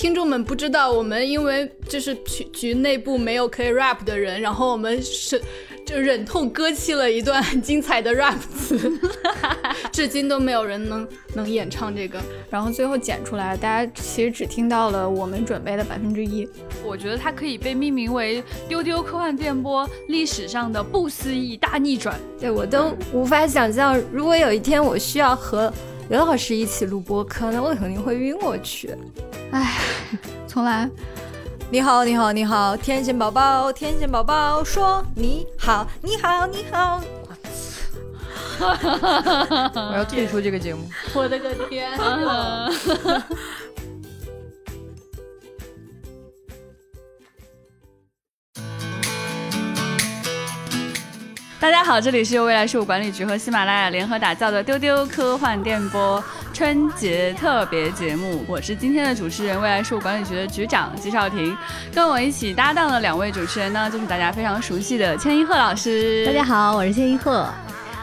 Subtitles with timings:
[0.00, 5.38] 听众们不知道，我们因为就是局局内部没有可以 rap 的人，然后我们是。
[5.86, 8.78] 就忍痛割弃了一段很精彩的 rap 词，
[9.90, 16.48] 至今都没有人能能演唱这个，然后最后剪出来，大家其实只听到了我们准备的百分之一。
[16.84, 22.20] 我觉得它可以被命名为丢丢科幻电波历史上的不思议大逆转。
[22.38, 25.72] 对我都无法想象，如果有一天我需要和
[26.10, 28.92] 刘老师一起录播，可能我肯定会晕过去。
[29.52, 29.78] 唉，
[30.48, 30.90] 重来。
[31.70, 37.00] 你好，你好，你好，天线宝宝，天线宝宝说你好，你好，你好。
[38.60, 40.84] 我要退出这个节目。
[41.14, 41.96] 我的个天！
[51.60, 56.24] 大家好，这里是由未来事务管理局和喜马拉雅联合打造的丢丢科幻电波
[56.54, 58.42] 春节特别节目。
[58.48, 61.54] 我是今天的主持人，未来事务管理局的局长季少廷。
[61.92, 66.24] 跟我一起搭档的两位主持人呢，就是大家非常熟悉的千一鹤老师。
[66.24, 67.46] 大家好，我是千一鹤。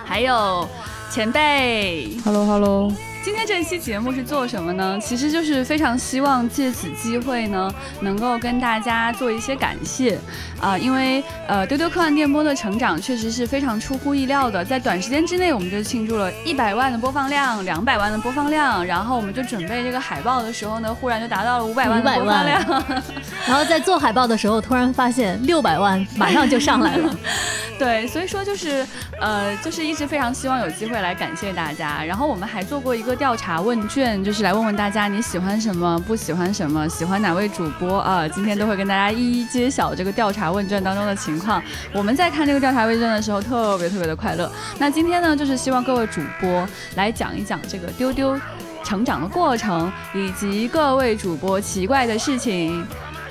[0.05, 0.69] 还有
[1.09, 2.15] 前辈。
[2.23, 2.93] Hello Hello。
[3.27, 4.97] 今天这一期节目是做什么呢？
[5.01, 10.17] 其实就是非常希望借此机会呢，能够跟大家做一些感谢。
[10.61, 22.83] 啊，因为呃丢丢科幻电波的成长确实是非常出乎意料的，在短时间之内我们就庆祝了一百万的播放量，两百万的播放量，然后我们就准备这个海报的时候呢，忽然就达到了五百万的播放量，
[23.45, 27.15] 然后在做海报的时候，突然发现六百万马上就上来了，
[27.77, 28.87] 对，所以说就是
[29.19, 33.16] 呃就是一直非常希望有机会来感谢大家，然后我们还做过一个。
[33.17, 38.27] 调查问卷就是来问问大家你喜欢什么，不喜欢什么，喜欢哪位主播啊？
[38.27, 41.61] 今天都会跟大家一一揭晓这个调查问卷当中的情况。
[41.91, 44.49] 我们在看这个调查问卷的时候特别特别的快乐。
[44.77, 48.39] 那今天呢，就是希望各位主播来讲一讲这个丢丢
[48.83, 52.85] 成长的过程，以及各位主播奇怪的事情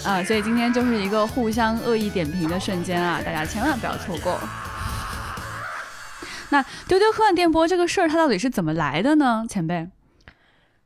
[0.04, 0.22] 啊。
[0.24, 4.38] 所以今天就是一个互相恶意点评的瞬间啊，大家千万不要错过。
[6.50, 9.44] 那丢丢科幻电波这个事儿，它到底是怎么来的呢？
[9.48, 9.88] 前辈，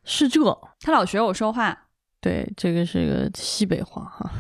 [0.05, 1.87] 是这，他老学我说话。
[2.23, 4.31] 对，这个是个西北话哈，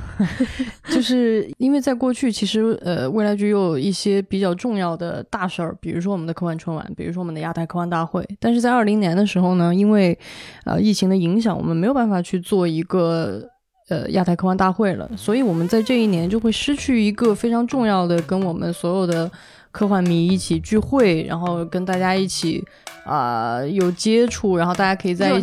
[0.93, 8.23] 就是因为在过去，其实呃，未来局有一些比较重要的大事儿，比如说我们的科幻春晚，比如说我们的亚太科幻大会。
[8.39, 10.19] 但是在二零年的时候呢，因为
[10.67, 13.49] 呃疫情的影响，我们没有办法去做一个
[13.89, 19.31] 呃亚太科幻大会了，所以我们在这一年就会失去一个非常重要的跟我们所有的。
[19.73, 22.65] 科幻迷一起聚会，然后跟大家一起。
[23.05, 25.41] 啊，有接触，然后大家可以在一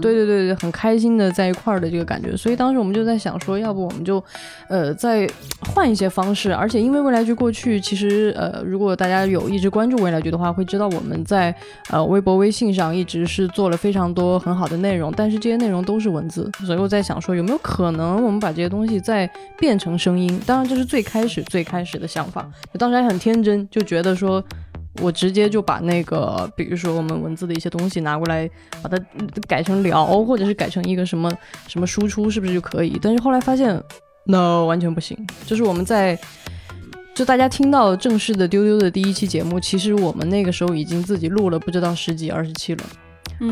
[0.00, 2.36] 对对对对，很开心的在一块儿的这个感觉。
[2.36, 4.22] 所以当时我们就在想说，要不我们就，
[4.68, 5.28] 呃，再
[5.74, 6.52] 换一些方式。
[6.52, 11.54] 而且因为未来局过去，其实呃，如果大家有一直关注未来局的话，会知道我们在
[11.90, 16.50] 呃微博、微信上一直是做了非常多很好的内容，但是这些内容都是文字。
[16.66, 20.40] 所以我在想说，有没有可能我们把这些东西再变成声音？
[20.44, 22.46] 当然这是最开始最开始的想法，
[22.78, 24.42] 当时还很天真，就觉得说。
[25.00, 28.50] 我直接就把那个，比如说我们文字的一些东西拿过来，
[28.82, 28.98] 把它
[29.46, 31.32] 改成聊，或者是改成一个什么
[31.68, 32.98] 什么输出，是不是就可以？
[33.00, 33.80] 但是后来发现
[34.24, 35.16] ，no，完全不行。
[35.46, 36.18] 就是我们在，
[37.14, 42.84] 就大家听到正式的丢丢的第一期节目，其实我们那个时候已经自己录了不知道十几二十期了，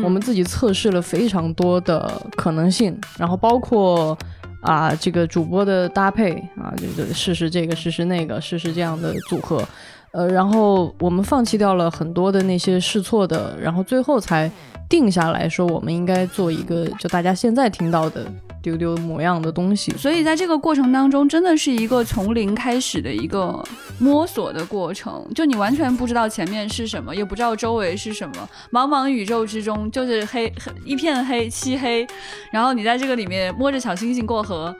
[0.03, 4.17] 我们自己测试了非常多的可能性，然后包括
[4.61, 9.63] 啊这个主播的搭配啊，就是试试这个试试那个试试这样的组合。
[10.11, 14.49] 呃，然后我们放弃掉了很多的那些试错的，然后最后才
[14.89, 18.25] 定下来说，我们应该做一个就大家现在听到的。
[18.59, 23.63] 丢丢模样的东西，所以在这个过程当中，真的是一个从零开始的一个
[23.97, 25.25] 摸索的过程。
[25.33, 32.05] 就你完全不知道前面是什么，也不知道周围是什么，茫茫宇宙之中就是黑黑 一片黑漆黑。
[32.51, 34.75] 然后你在这个里面摸着小星星过河，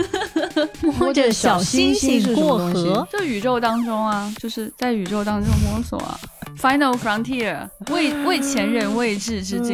[0.98, 6.18] 摸着小星星过河，就宇宙当中啊，就是在宇宙当中摸索啊。
[6.60, 9.72] Final frontier，为为前人未至之境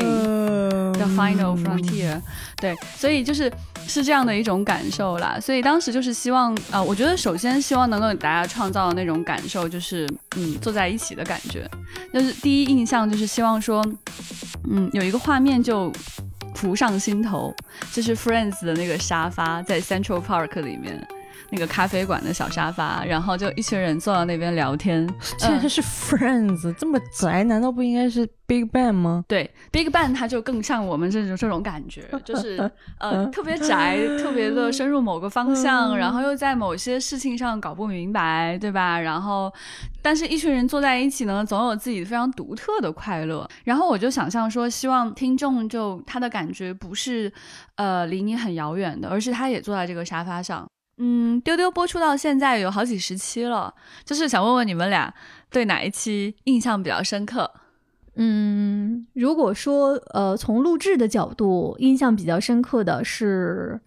[0.93, 2.21] ，The final frontier。
[2.59, 3.53] 对，所以就是
[3.89, 5.37] 是这样的一种感受啦。
[5.41, 11.69] 所以当时就是希望啊，我觉得首先希望能够给大家创造的那种感受，就是嗯，坐在一起的感觉。
[12.15, 13.85] 就是第一印象就是希望说，
[14.71, 15.93] 嗯，有一个画面就
[16.55, 17.53] 浮上心头，
[17.93, 21.05] 就是 Friends 的那个沙发在 Central Park 里面。
[21.51, 25.07] 那个咖啡馆的小沙发，然后就一群人坐到那边聊天。
[25.39, 29.25] 竟然是 Friends，这么宅，难道不应该是 Big Bang 吗？
[29.29, 38.99] 对，Big Bang 它就更像我们这种这种感觉，就是 呃特别宅，特别的深入某个方向，然后又在某些事情上搞不明白，对吧？
[38.99, 39.53] 然后，
[40.03, 43.49] 但是一群人坐在一起呢，总有自己非常独特的快乐。
[43.65, 47.33] 然后我就想象说，希望听众就他的感觉不是
[47.77, 50.67] 呃离你很遥远的，而是他也坐在这个沙发上。
[50.99, 55.13] 嗯，丢丢播出到现在有好几十期了，就是想问问你们俩
[55.51, 57.51] 对哪一期印象比较深刻？
[58.15, 63.79] 嗯，如果说呃从录制的角度，印象比较深刻的是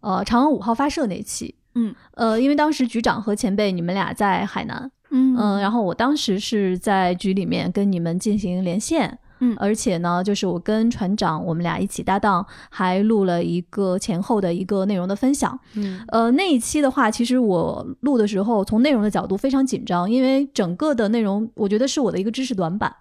[0.00, 1.54] 呃嫦娥五号发射那期。
[1.74, 15.58] 嗯，呃，因为当时局长和前辈你们俩在海南，嗯嗯，然后我当时是在局里面跟你们进行连线，嗯而且呢，就是我跟船长我们俩一起搭档，还录了一个前后的一个内容的分享。
[15.74, 22.94] 嗯，呃，那一期的话，其实我录的时候，从内容的角度非常紧张，因为整个的内容我觉得是我的一个知识短板，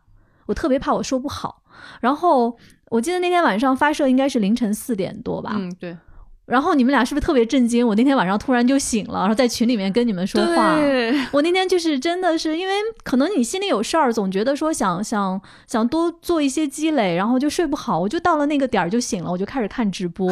[0.48, 1.62] 我特别怕我说不好。
[2.00, 2.58] 然后
[2.90, 5.98] 我记得那天晚上发射应该是凌晨四点多吧，嗯，对，
[6.46, 7.88] 然后你们俩是不是特别震惊？
[7.88, 10.78] 我那天晚上突然就醒了，然后在群里面跟你们说话。
[11.32, 12.74] 我那天就是真的是因为
[13.04, 20.30] 可能你心里有事儿，总觉得说想想想多做一些积累，然后就睡不好，我就到了那个点儿就醒了，我就开始看直播，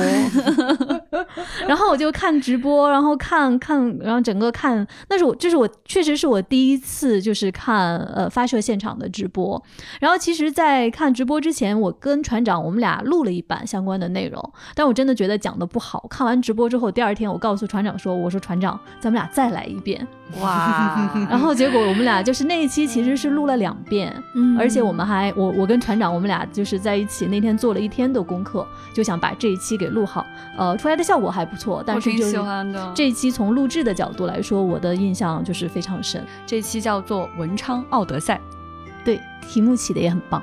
[1.68, 9.62] 然后我就看直播，然后看看，然后整个看，那是我这是我确实是我第一次就是看呃发射现场的直播，
[10.00, 16.06] 然后其实，在看直播之前，我跟船长我们俩录了一版相关的内容，但我真的觉得讲的不好。
[16.10, 20.06] 看完直播之后，第二天我告诉船长说：“我说船长，咱们俩再来一遍。
[20.40, 30.26] 哇”然后结果我们俩就是那一期其实是录了两遍，嗯而且我们还我我跟船长我们俩就是在一起那天做了一天的功课，就想把这一期给录好。
[30.58, 32.92] 呃，出来的效果还不错，但我挺喜是就是欢的。
[32.96, 36.24] 这一期从录制的角度来说，我的印象就是非常深。
[36.46, 38.40] 这期叫做文昌奥德赛，
[39.04, 40.42] 对，题目起的也很棒。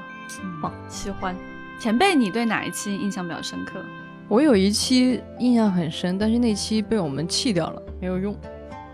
[0.61, 1.35] 棒，喜欢。
[1.79, 3.81] 前辈，你对哪一期印象比较深刻？
[4.27, 8.37] 我有一期印象很深，但是那期被我们弃掉了，没有用。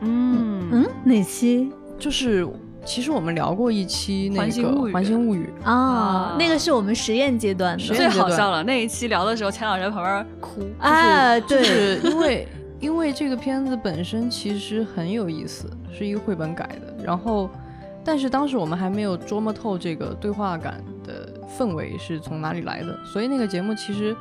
[0.00, 2.46] 嗯嗯，哪期就是
[2.84, 6.36] 其实我们聊过一期那个环形物语《环形物语》，啊啊？
[6.38, 7.84] 那个是我们实验阶段的。
[7.84, 10.62] 最好笑了，那一期聊的时候，钱老师在旁边哭。
[10.78, 12.48] 啊，就对，是因为
[12.80, 17.48] 因为这个片子本身其实很有意思，是一个绘本改的，然后
[18.04, 24.14] 但是当时我们还没有琢磨透这个对话感的氛围是从哪里来的，所以那个节目其实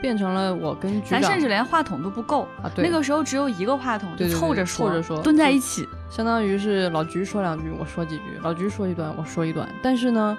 [0.00, 5.86] 变成了我跟局长咱甚至连话筒都不够，啊，对，那个时候只有一个话筒，就对对对凑着说，凑着说蹲在一起。
[6.08, 9.68] 相当于是老菊说两句，我说几句，老菊说一段，我说一段。
[9.82, 10.38] 但是呢，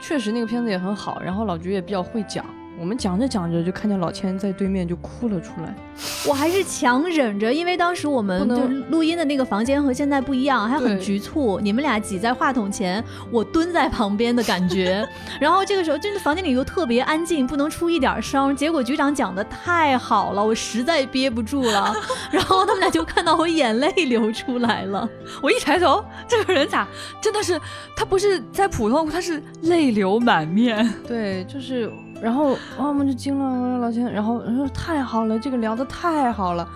[0.00, 2.44] 确实那个片子也很好，然后老菊也比较会讲。
[2.80, 5.74] 我们讲着讲着，就看见老千在对面就哭了出来。
[6.26, 8.56] 我还是强忍着，因为当时我们就
[8.88, 11.60] 录音的那个房间和现在不一样，还很局促。
[11.60, 15.06] 你们俩挤在话筒前，我蹲在旁边的感觉。
[15.38, 18.56] 然后这个时候，真的房间里又特别安静，不能出一点声。
[18.56, 21.94] 结果局长讲的太好了，我实在憋不住了。
[22.32, 25.06] 然后他们俩就看到我眼泪流出来了。
[25.42, 26.88] 我一抬头，这个人咋
[27.20, 27.60] 真的是
[27.94, 30.90] 他不是在普通，他是泪流满面。
[31.06, 36.68] 对，就是，然后啊，我们就惊了，我说老千，然后说太好了，这个聊的太好了。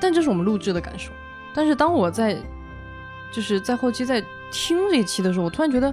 [0.00, 1.10] 但这是我们录制的感受。
[1.54, 2.36] 但是当我在，
[3.32, 5.92] 就是在后期在听这一期的时候，我突然觉得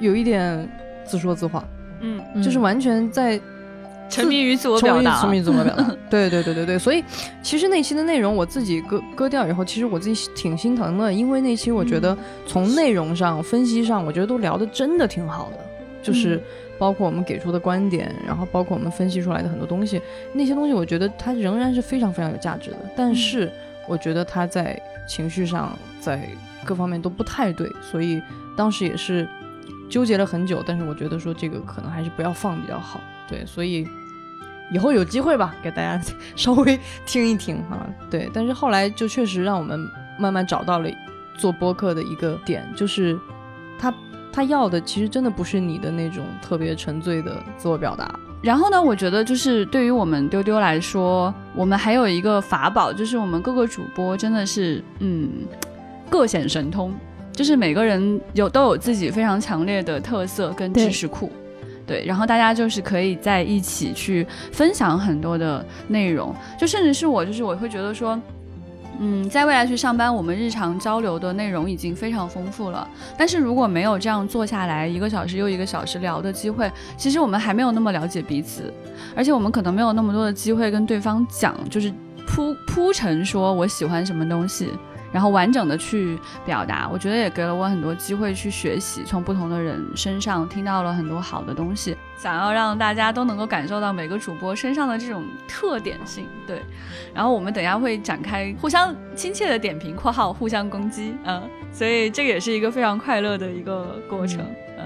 [0.00, 0.68] 有一点
[1.04, 1.64] 自说自话，
[2.00, 3.40] 嗯，就是完全在
[4.10, 5.84] 沉迷于自我表达，沉迷自我表达。
[6.10, 7.02] 对对对对对，所以
[7.42, 12.16] 其实那期的内容我自己割割掉以后，其实我自己挺心疼的，因为那期我觉得
[12.46, 15.58] 从内容上、分析上，我觉得都聊的真的挺好的，
[16.02, 16.38] 就是
[16.82, 20.02] 包括我们给出的观点，然后包括我们分析出来的很多东西，
[20.32, 23.48] 那些东西我觉得它仍然是非常非常有价值的，但是
[23.86, 26.28] 我觉得它在情绪上，在
[26.64, 28.20] 各方面都不太对，所以
[28.56, 29.28] 当时也是
[29.88, 33.86] 纠结了很久，但是我觉得说这个可能还是不要放比较好，对，所以
[34.72, 39.78] 以后有机会吧，给大家稍微听一听哈，对，但是后来就确实让我们
[40.18, 40.90] 慢慢找到了
[41.36, 43.16] 做播客的一个点，就是
[43.78, 43.94] 他
[44.32, 55.30] 他要的其实真的不是你的那种特别沉醉的自我表达，然后呢，我觉得就是对于我们丢丢来说，我们还有一个法宝，就是我们各个主播真的是嗯
[56.08, 56.92] 各显神通，
[57.32, 61.30] 就是每个人有都有自己非常强烈的特色跟知识库。
[61.84, 68.18] 对，然后大家就是可以在一起去分享很多的内容，就甚至是我，就是我会觉得说，
[68.98, 72.86] 嗯，在未来去上班，我们日常交流的内容已经非常丰富了。
[73.16, 78.72] 但是如果没有这样坐下来一个小时又一个小时聊的机会，其实我们还没有那么了解彼此，
[79.16, 81.92] 而且我们可能没有那么多的机会跟对方讲，就是
[82.26, 84.68] 铺铺陈说我喜欢什么东西。
[85.12, 91.96] 然后完整的去表达，我觉得也给了我很多机会去学习，从不同的人身上听到了很多好的东西。
[92.16, 96.62] 想要让大家都能够感受到每个主播身上的这种特点性，对。
[97.12, 101.42] 然后我们等下会展开互相亲切的点评（括号互相攻击），嗯，
[101.72, 104.40] 所以这个也是一个非常快乐的一个过程，
[104.78, 104.84] 嗯。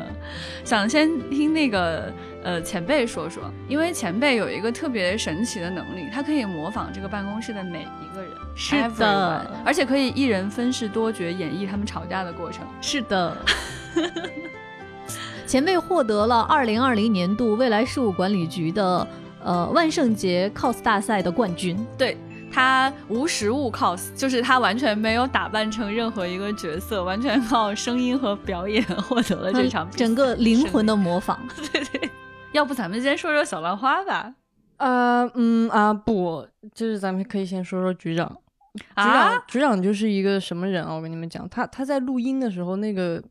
[0.64, 2.10] 想先听那个
[2.46, 8.30] 呃前辈说说，因为前辈有一个特别神奇的能力，他可以模仿这个办公室的每一个人。
[8.54, 12.64] 是的，而且可以一人分饰多角演绎他们吵架的过程。
[12.80, 13.36] 是的，
[15.44, 19.04] 前辈获得了二零二零年度未来事务管理局的
[19.42, 21.76] 呃万圣节 cos 大赛的冠军。
[21.98, 22.16] 对
[22.52, 31.38] 他无实物 cos，就是他完全没有打扮成任何一个角色，完全靠声音和表演获得了这场整个灵魂的模仿。
[31.72, 32.10] 对 对，
[32.56, 34.34] 要不咱们先说说小浪花吧？
[34.78, 38.26] 呃嗯啊不，就是咱们可以先说说局长。
[38.74, 40.94] 局长，局长就是一个什么人啊？
[40.94, 43.22] 我跟你们讲，他他在录音的时候，那个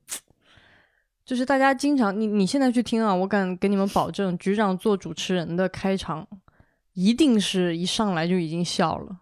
[1.25, 6.27] 就是大家经常，你你现在去听啊，我敢给你们保证，局长做主持人的开场，
[6.93, 9.17] 一定是一上来就已经笑了。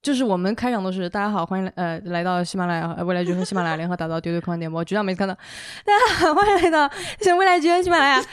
[0.00, 4.82] 就是我们开场都是大家好，欢迎来呃来到喜马拉雅未来局和喜马拉雅联合打造丢丢科幻点播。
[4.84, 6.88] 局长每次看到大家好，欢迎来到
[7.36, 8.24] 未来局和喜马拉雅，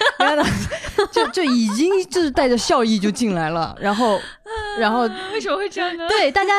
[1.12, 3.76] 就就已经就是带着笑意就进来了。
[3.80, 4.20] 然后
[4.80, 6.06] 然后为什么会这样呢？
[6.10, 6.52] 对，大家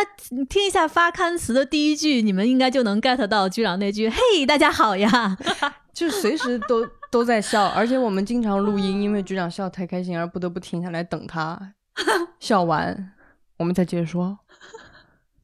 [0.49, 5.37] 听一下发刊词的第一句，你们应该就能 get 到局长那句“嘿，大家好呀
[5.95, 7.69] ”，就随时都都在笑。
[7.69, 11.75] 而且我们经常录音，因为局长笑太开心而不得不停下来等他
[12.41, 13.13] 笑完，
[13.57, 14.41] 我们再接着说。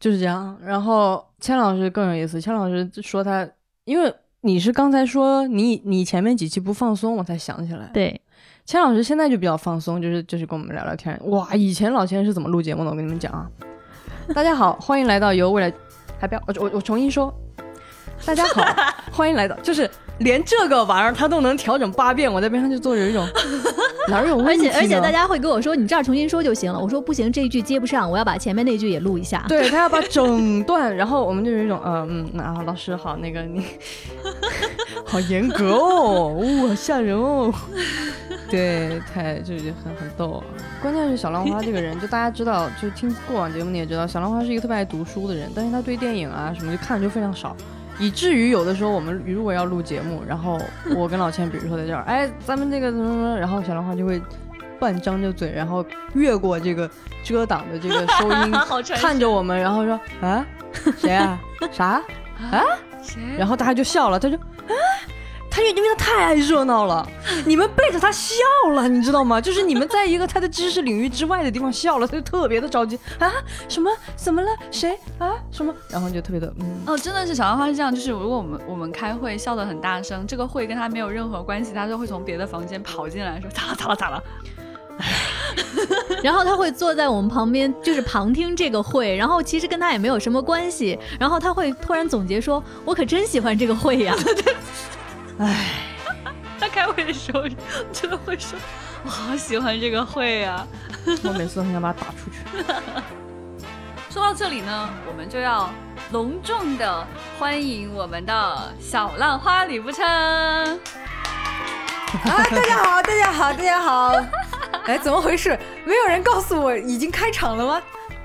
[0.03, 2.41] 就是这样，然后千老师更有意思。
[2.41, 3.49] 千老师说他，
[3.85, 7.89] 因为你是刚才说你你前面几期不放松，我才想起来。
[7.95, 8.21] 对，
[8.65, 11.17] 千老师现在就比较放松，就是就是跟我们聊聊天。
[11.27, 12.91] 哇，以前老千是怎么录节目的？
[12.91, 13.49] 我跟你们讲啊，
[14.35, 15.73] 大家好，欢迎来到由未来，
[16.19, 17.33] 还不要我我我重新说，
[18.27, 18.61] 大家好，
[19.13, 19.89] 欢迎来到，就是。
[20.23, 23.27] 连这个玩意儿他都能调整八遍，我在边上就坐着一种
[24.09, 24.69] 哪儿有问题？
[24.69, 26.79] 而且而且大家会跟我说，你这儿重新说就行了。
[26.79, 29.45] 我说不行，这一句接不上，我要把前面那句也录一下。
[29.49, 33.65] 对他要把整段，然后我们就有一种呃 嗯，啊老师好，那个你
[35.07, 36.29] 好严格哦，
[36.69, 37.53] 哇吓人哦。
[38.51, 40.33] 对，太就是很很逗。
[40.33, 40.45] 啊
[40.83, 47.57] 关键是小浪花这个人，就大家知道，就听过往节目你也知道，小浪花是一个特别爱读书的人，但是他对电影啊什么就看的就非常少。
[47.99, 50.61] 以至于有的时候我们如果要录节目，然后
[50.97, 54.21] 我跟老千，比如说在这儿，哎，咱们这个怎么怎么，然后小兰花就会
[54.79, 55.85] 半张着嘴，然后
[56.15, 56.91] 越过这个
[57.23, 58.53] 遮挡的这个收音，
[58.97, 60.45] 看着我们，然后说啊，
[60.99, 62.03] 谁啊， 啥
[62.51, 62.65] 啊，
[63.03, 63.21] 谁？
[63.39, 64.75] 然后大家就笑了，他就啊。
[65.55, 67.07] 他因为他太爱热闹了，
[67.45, 68.35] 你们背着他笑
[68.73, 69.39] 了，你知道吗？
[69.39, 73.31] 就是你们在一个他的知识领域之外的地方笑了，他就特别的着急啊！
[73.69, 73.91] 什么？
[74.17, 74.49] 怎么了？
[74.71, 75.35] 谁啊？
[75.51, 75.75] 什么？
[75.91, 84.23] 然后就特别的嗯哦，真的是小兰花是这样，就是如果我们我们开会笑得很大声，这个会跟他没有任何关系，他就会从别的房间跑进来说咋了咋了咋了，
[86.25, 94.17] 然后他会坐在我们旁边，就是旁听这个会，然后其实跟他也没有什么关系，然后他会突然总结说：“我可真喜欢这个会呀。”
[95.43, 95.67] 唉，
[96.61, 97.43] 他开会的时候
[97.93, 98.57] 真的会说
[99.05, 100.65] ：“我好喜欢这个会呀！”
[101.25, 102.65] 我每次都很想把他打出去。
[104.09, 105.69] 说到这里呢，我们就要
[106.13, 107.07] 隆重的
[107.39, 110.07] 欢迎我们的小浪花李不称。
[110.07, 110.79] 啊，
[112.25, 114.15] 大家好，大家好，大家好！
[114.85, 115.59] 哎，怎么回事？
[115.85, 117.83] 没有人告诉我已经开场了吗？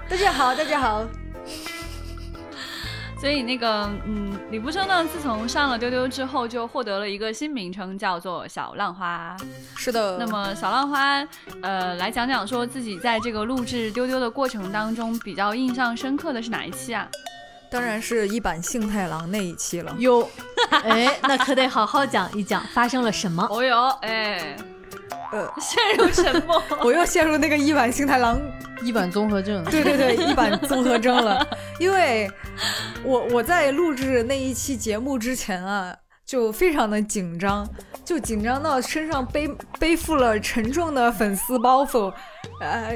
[0.08, 1.04] 大家好，大家好。
[3.20, 9.36] 所以那个，嗯，李不生呢，自从上了丢丢之后，就获得了一个新名称，叫做小浪花。
[9.76, 10.18] 是的。
[10.20, 11.28] 那么小浪花，
[11.64, 17.08] 呃，来讲讲说自己在这个录制丢丢的过程当中，比较印象深刻的是哪一期啊？
[17.72, 19.94] 当然是一版幸太郎那一期了。
[19.98, 20.30] 哟，
[20.84, 23.46] 哎，那可得好好讲一讲发生了什么。
[23.50, 24.56] 哦哟，哎。
[25.32, 28.40] 呃， 陷入沉默， 我又陷入那个一版星太郎
[28.82, 31.46] 一版综合症，对对对，一版综合症了。
[31.80, 32.30] 因为
[33.04, 37.68] 我我在录制那一期节目之前啊，就非常的紧张，
[38.06, 39.48] 就紧张到身上背
[39.80, 42.14] 背负了沉重的粉丝包袱。
[42.60, 42.92] 呃，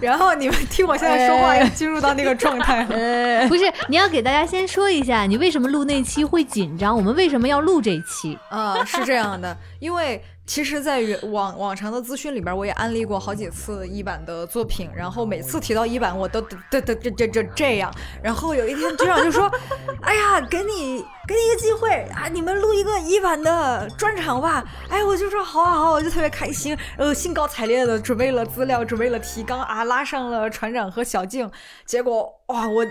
[0.00, 3.48] 然后你们听我现在说话，要进入到那个状态了。
[3.48, 6.94] 不是，你要给大家先说一下，你为什么录那期会紧张？
[6.94, 8.38] 我们为什么要录这期？
[8.50, 10.22] 啊，是这样的，因为。
[10.44, 17.90] 其实，在往往常的资讯里边，我也安利过好几次一版的作品，然后每次提到一版，我都这这这这这这样。
[18.22, 19.50] 然后有一天局长就说
[20.02, 31.50] ：“哎呀，给你给你一个机会啊，你们录一个一版的专场吧。”哎，我就说好啊好好，我就特别开心，呃，兴高采烈的准备了资料，准备了提纲啊，拉上了船长和小静。
[31.86, 32.84] 结果哇，我。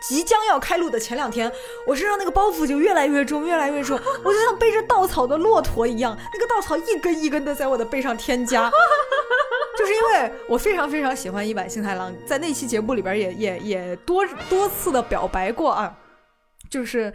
[0.00, 1.50] 即将要开录的前两天，
[1.86, 8.70] 我身上那个包袱就越来越重，越来越重， 我就像背着稻草的骆驼一样，那个稻草一根一根的在我的背上添加。
[9.78, 15.94] 就是因为我非常非常喜欢一版幸太郎，在那期节目里边也也也多多次的表白过啊。
[16.68, 17.12] 就是，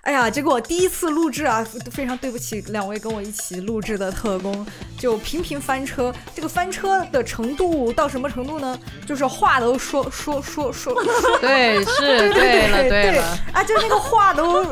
[0.00, 4.66] 哎呀，结果第一次录制啊，非常对不起两位跟我一起录制的特工，
[4.98, 6.12] 就频频翻车。
[6.34, 8.78] 这个翻车的程度到什么程度呢？
[9.06, 10.94] 就是话都说说说说，
[11.40, 14.64] 对，是 对了对了，啊，就是那个话都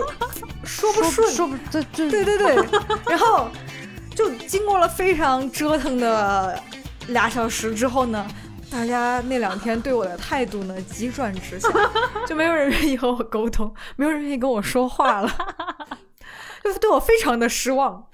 [0.65, 2.57] 说不顺，说不这这，对对对，
[3.07, 3.49] 然后
[4.15, 6.61] 就经过了非常折腾的
[7.09, 8.27] 俩小时之后呢。
[8.73, 11.69] 大家那两天对我的态度呢急转直下，
[12.27, 15.29] 就没有人愿意和我沟通，没有人愿意跟我说话了，
[16.65, 18.07] 就对我非常的失望。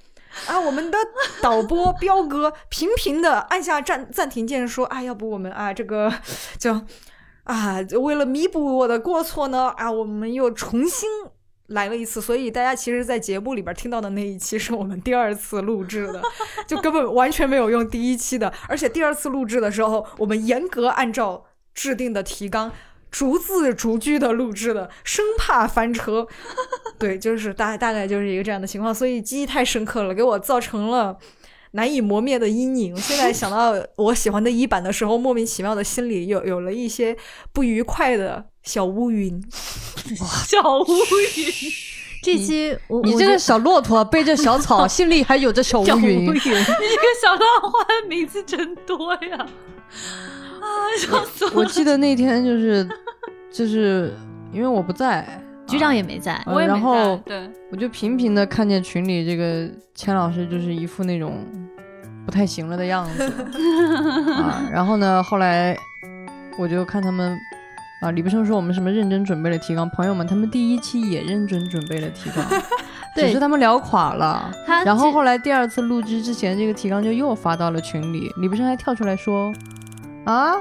[0.47, 0.99] 啊，我们的
[1.41, 6.13] 导播彪哥频频的按下暂暂停键，说：“啊，要不我们啊这个
[6.59, 6.83] 就
[7.45, 11.09] 啊为了弥补我的过错呢，啊我们又重新。”
[11.69, 16.23] 来了一次，所以大家其实，在节目里边听到的那一期是我们第二次录制的，
[16.67, 18.53] 就根本完全没有用第一期的。
[18.69, 21.45] 而且第二次录制的时候，我们严格按照
[21.75, 22.73] 制定的提纲，
[23.11, 26.27] 逐字逐句的录制的，生怕翻车。
[26.99, 31.19] 对，就是大大概就是一个这样的情况，所以记忆太深刻了，给我造成了
[31.73, 32.97] 难以磨灭的阴影。
[32.97, 37.15] 现在想到我喜欢的一版的时候，莫名其妙的心里有有了一些
[37.53, 38.47] 不愉快的。
[38.69, 39.43] 小乌云，
[40.45, 41.73] 小乌云，
[42.23, 46.25] 这期我你这个小骆驼背着小草， 心里还有着小乌云。
[46.29, 46.61] 你这个
[47.23, 49.39] 小浪花的名字真多呀！
[49.39, 50.67] 啊，
[50.99, 51.63] 笑死我！
[51.63, 52.87] 我记得那天就是
[53.51, 54.15] 就是
[54.53, 55.27] 因为我不在，
[55.67, 61.43] 局长也没在，我也然后对，我就频频的看见群里这个钱老师就是一副那种
[62.27, 63.23] 不太行了的样子
[64.35, 64.69] 啊。
[64.71, 65.75] 然后呢，后来
[66.59, 67.35] 我就看他们。
[68.01, 72.45] 啊，李不生说我们什么认真准备了提纲，朋友们，他们第一期也认真准备了提纲，
[73.17, 74.49] 只是他们聊垮了。
[74.85, 79.53] 然后后来第二次录制之前，这个提纲就又发到了群里，李不生还跳出来说
[80.25, 80.55] ：“啊，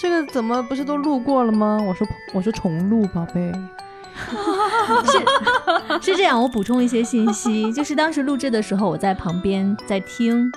[0.00, 2.04] 这个怎么不是都录过了吗？”我说
[2.34, 3.52] ：“我说重录，宝贝。
[6.02, 10.50] ”是是这样，我补充一些信息，就是当时录制的时候，我在旁边在听，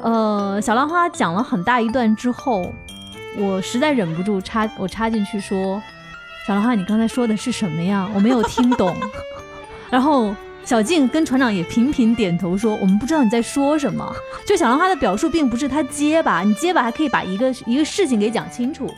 [0.00, 2.72] 呃，小浪花讲了很大一段之后。
[3.36, 5.82] 我实在忍不住插我插进去说
[6.46, 8.08] ：“小浪花，你刚才说的是什么呀？
[8.14, 8.96] 我没有听懂。
[9.90, 14.14] ”然后小静跟船长也频频点头说：“我们不知道你在说什么。”
[14.46, 18.92] 就小浪花的表述并不是他结巴，你结巴还可以把一个一个事情给讲清楚。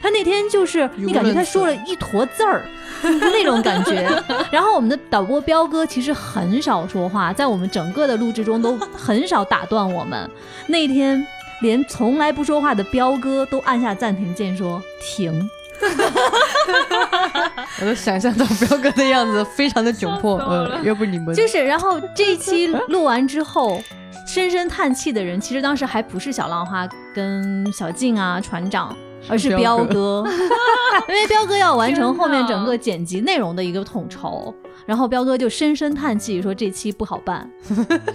[0.00, 2.66] 他那天就是你感觉他说了一坨字儿
[3.02, 4.06] 那种感觉。
[4.52, 10.28] 然后我们的导播彪哥其实很少说话，在我们整个的录制中都很少打断我们。
[10.66, 11.24] 那天。
[11.60, 15.48] 连从来不说话的彪哥都按下暂停键说停，
[17.80, 20.38] 我都想象到彪哥的样子，非常的窘迫。
[20.40, 23.80] 嗯，要不你们就是，然后这一期录完之后，
[24.26, 28.94] 深深叹气的人，其实当时还不是小浪花跟小静啊船长。
[29.28, 30.24] 而是彪哥，
[31.08, 34.54] 因为彪哥要完成后面整个剪辑内容的一个统筹，
[34.86, 37.50] 然后彪哥就深深叹气说这期不好办。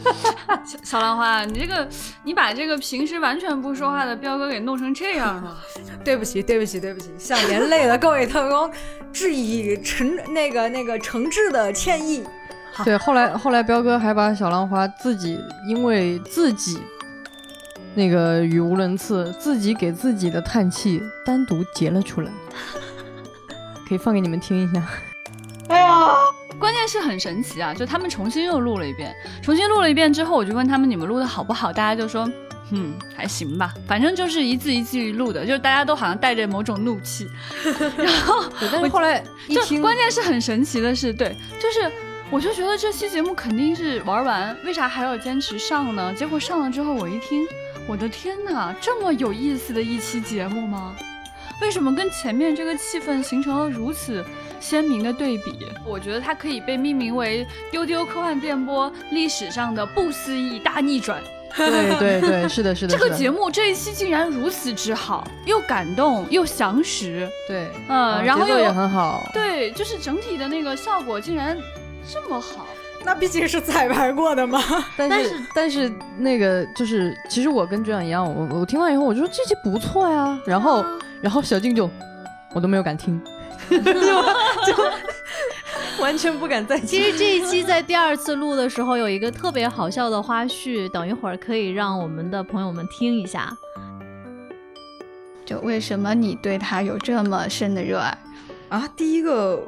[0.84, 1.88] 小兰花，你这个
[2.24, 5.58] 你把这个平时完全不说话的彪哥给弄成这样了，
[6.04, 8.72] 对不起，对不起，对不起，向连累了各位特工
[9.12, 12.24] 致以诚那个那个诚挚的歉意。
[12.86, 16.80] 对，后来后来彪哥还把小兰花自己因为自己。
[17.94, 22.32] 那个语无伦次，自己给自己的叹气单独截了出来，
[23.86, 24.82] 可以放给你们听一下。
[25.72, 26.14] 哎呀，
[26.60, 27.74] 关键是很神奇啊！
[27.74, 31.72] 就他们重新又录了一遍，重新录了一遍之后，我就问他们你们录的好不好？
[31.72, 32.30] 大家就说，
[32.72, 37.28] 嗯，还行吧，反正就是一字一句录的，就是大家都好像带着某种怒气。
[37.98, 41.92] 然后，但是后来一听，关键是很神奇的是，对，就是
[42.30, 46.14] 我就觉得这期节目肯定是玩完，为啥还要坚持上呢？
[46.14, 47.46] 结果上了之后，我一听。
[47.88, 50.96] 我的天哪，这么有意思的一期节目吗？
[51.62, 54.24] 为什么跟前面这个气氛形成了如此
[54.62, 55.68] 鲜明的对比？
[55.86, 61.22] 我觉得它可以被命名为丢丢科幻电波历史上的不思议大逆转。
[61.58, 62.98] 对对对，是的，是的。
[62.98, 67.28] 这个节目这一期竟然如此之好，又感动又详实。
[67.46, 69.30] 对，嗯，然后又也很好。
[69.34, 71.58] 对，就是整体的那个效果竟然
[72.10, 72.66] 这么好。
[73.04, 74.62] 那毕竟是彩排过的嘛。
[74.96, 80.86] 但是但是那个就是，其实我跟局长一样，我我听完以后我就说这期不错呀，然后
[81.20, 81.90] 然后小静就
[82.54, 83.22] 我都没有敢听，
[83.80, 83.94] 就
[84.74, 84.84] 就
[86.02, 86.80] 完全不敢再。
[86.80, 93.52] 其实这一期在第二次录的时候有一个特别好笑的花絮，等一会儿可以让我们的朋友们听一下。
[95.46, 98.18] 就为什么你对他有这么深的热爱？
[98.70, 99.62] 啊，第一个，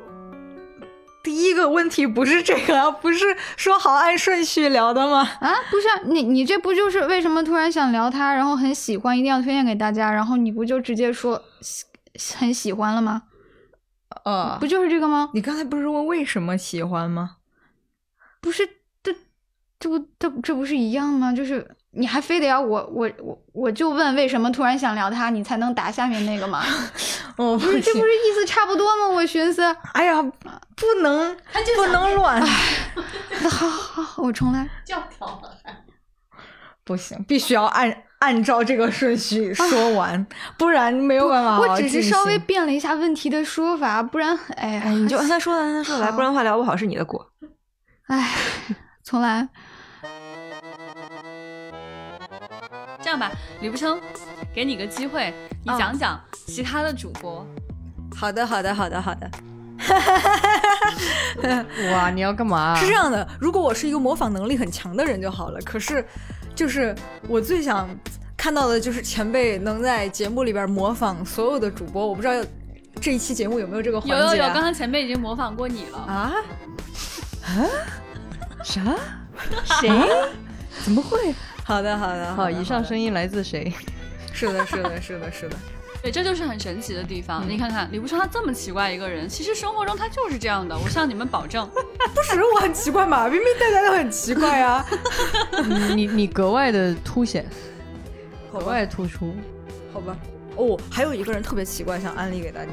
[1.22, 5.28] 第一个问题不是这个啊，不是说好按顺序聊的吗？
[5.42, 11.84] 啊，不是啊你，你这不就是为什么突然想聊他，然后很喜欢，一定要推荐给大家，然后你不就直接说喜
[12.38, 13.24] 很喜欢了吗？
[14.24, 15.30] 呃不就是这个吗？
[15.34, 17.38] 你刚才不是问为什么喜欢吗？
[18.42, 18.68] 不是，
[19.02, 19.14] 这
[19.80, 21.32] 这不这这不是一样吗？
[21.34, 26.64] 就是你还非得要我我我我就问为什么突然想聊他，你才能答下面那个吗？
[27.38, 29.08] 哦，不是，这不是意思差不多吗？
[29.10, 29.62] 我寻思，
[29.94, 30.32] 哎呀，不
[31.02, 31.36] 能，
[31.76, 32.42] 不能乱，
[33.42, 34.70] 那 好好好，我重来。
[36.84, 40.26] 不行，必须要按按照这个顺序说完，
[40.58, 47.30] 不然没有办法我只是稍微变了一下问题的说法，不然，哎呀，哎，你就按他说的，按他说的来，不然的话聊不好是你的锅。
[48.08, 48.30] 哎，
[49.04, 49.48] 从来。
[53.02, 54.00] 这样吧，李不生，
[54.54, 55.34] 给你个机会，
[55.66, 57.46] 你嗯讲讲其他的主播。
[58.16, 59.30] 好的，好的，好的，好的。
[61.92, 62.76] 哇，你要干嘛？
[62.80, 65.60] 是这样的，如果我是一个模仿能力很强的人就好了。
[65.66, 66.06] 可是，
[66.56, 66.94] 就是
[67.28, 67.90] 我最想
[68.38, 72.06] 看到的就是前辈能在节目里边模仿所有的主播。
[72.08, 72.34] 我不知道
[73.02, 74.20] 这一期节目有没有这个环节、啊？
[74.20, 75.98] 有有有，刚刚前辈已经模仿过你了。
[75.98, 76.34] 啊
[77.44, 77.66] 啊？
[78.64, 78.82] 啥？
[79.82, 79.90] 谁？
[80.84, 81.34] 怎么会？
[81.64, 83.74] 好的，好的，好，的以上声音来自谁？
[84.34, 85.56] 是的，是的，是的，是的。
[86.04, 87.50] 对，这就是很神奇的地嗯方。
[87.50, 90.78] 你看看李不生他这么奇怪一个人，其实生活中他就是这样的。
[90.78, 91.66] 我向你们保证。
[92.14, 94.86] 不是我很奇怪嘛，明明大家都很奇怪啊。
[95.66, 97.46] 你你你格外的凸显，
[98.52, 99.34] 格外突出。
[99.94, 100.18] 好吧。
[100.58, 102.72] 哦，还有一个人特别奇怪，想安利给大家，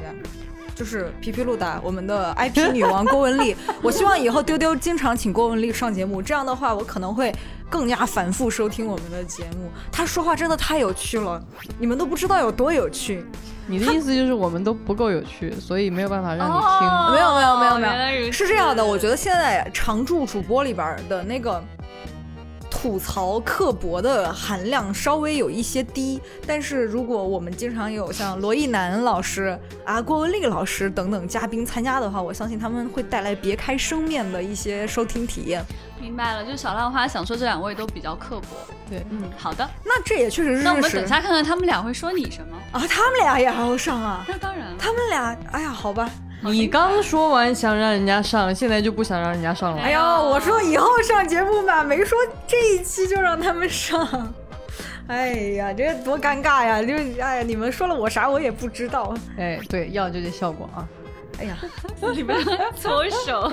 [0.75, 3.55] 就是皮皮鲁达，我们的 IP 女王郭文丽。
[3.81, 7.33] 我希望以后丢丢经常请郭文丽上节目，这样的话我可能会
[7.69, 9.69] 更加反复收听我们的节目。
[9.91, 11.41] 她说话真的太有趣了，
[11.79, 13.25] 你们都不知道有多有趣。
[13.67, 16.61] 你的意思就是我们都不够有趣，所以没有办法让你听。
[16.61, 21.63] 哦没有没有没有没有， 是这样的，我觉得现在常驻主播里边儿的那个
[22.81, 35.63] 吐槽刻薄的含量稍微有一些低，但是如果我们经常有像罗一楠老师啊、郭文丽老师等等嘉宾参加的话，我相信他们会带来别开生面的一些收听体验。
[35.99, 38.47] 明白了，就小浪花想说这两位都比较刻薄。
[38.89, 39.69] 对，嗯，好的。
[39.85, 42.57] 那这也确实是那我们等下看看他们俩会说你什么。
[42.71, 44.75] 啊，他们俩也还要上啊，那当然了。
[44.79, 46.09] 他们俩，哎呀，好吧，
[46.43, 49.81] 你刚说完想让人家上，现在就不想让人家上了。
[49.81, 54.33] 哎呦，我说以后上节目吧，没说这一期就让他们上。
[55.07, 56.81] 哎呀，这多尴尬呀！
[56.81, 59.13] 就哎呀，你们说了我啥，我也不知道。
[59.37, 60.87] 哎，对，要就这效果啊。
[61.39, 61.57] 哎呀，
[62.13, 62.35] 你们
[62.75, 63.51] 搓手，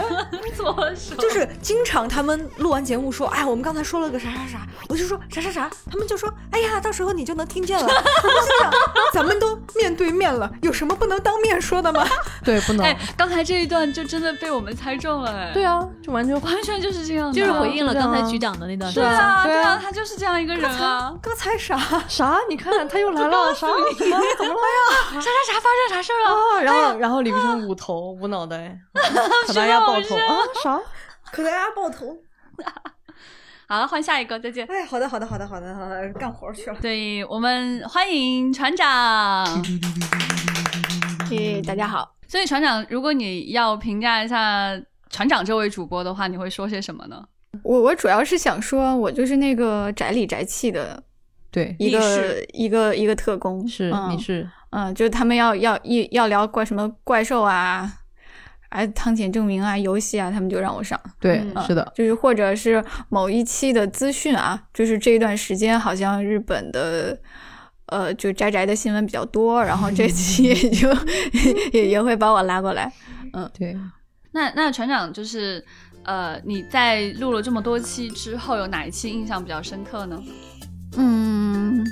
[0.57, 7.87] 搓手，就是经常他们录完节目说，哎，我们刚才说了个啥啥啥，我就说啥啥啥，他们就说，哎呀，到时候你就能听见了。
[7.87, 8.71] 我心想，
[9.13, 12.07] 咱们都面对面了，有什么不能当面说的吗？
[12.45, 12.85] 对，不能。
[12.85, 21.15] 哎，刚才这一段就真的被我们猜中了，哎，对啊，就完全完全就是这样的，就是回应了刚才局长的那段对啊，对啊他就是这样一个人啊。
[21.23, 21.79] 刚才啥？
[22.09, 22.39] 啥？
[22.49, 23.67] 你看他又来了，啥？
[23.99, 24.25] 怎么了？
[24.39, 24.88] 怎么了呀？
[25.11, 26.31] 啥啥啥发生啥事儿了？
[26.31, 26.63] 啊！
[26.63, 28.79] 然后然后李不生捂头捂脑袋，
[29.47, 30.37] 可达鸭爆头啊？
[30.63, 30.81] 啥？
[31.33, 32.17] 可达鸭爆头。
[33.69, 34.67] 好了，换下一个，再见。
[34.67, 36.77] 哎，好的，好的，好的，好的，好的，干活去了。
[36.81, 39.47] 对我们欢迎船长。
[41.29, 42.15] 嘿，大家好。
[42.27, 44.71] 所以船长，如果你要评价一下
[45.11, 47.23] 船长这位主播的话，你会说些什么呢？
[47.63, 51.03] 我我主要是想说，我就是那个宅里宅气的
[51.51, 57.91] 对，一个一个一个特工，是嗯你是嗯，就是他们要要一要聊怪什么怪兽啊，
[58.69, 61.01] 哎，汤浅证明啊，游戏啊，他们就让我上。
[61.21, 67.19] 对嗯，是的，就是或者是某一期的资讯啊，就是这一段时间好像日本的。
[67.91, 70.95] 呃，就宅宅的新闻比较多，然后这期也 就
[71.73, 72.93] 也也会把我拉过来。
[73.33, 73.75] 嗯对。
[74.33, 75.65] 那那船长就是，
[76.05, 80.23] 呃，你在录了这么多期之后，有哪一期印象比较深刻呢？
[80.99, 81.83] 嗯，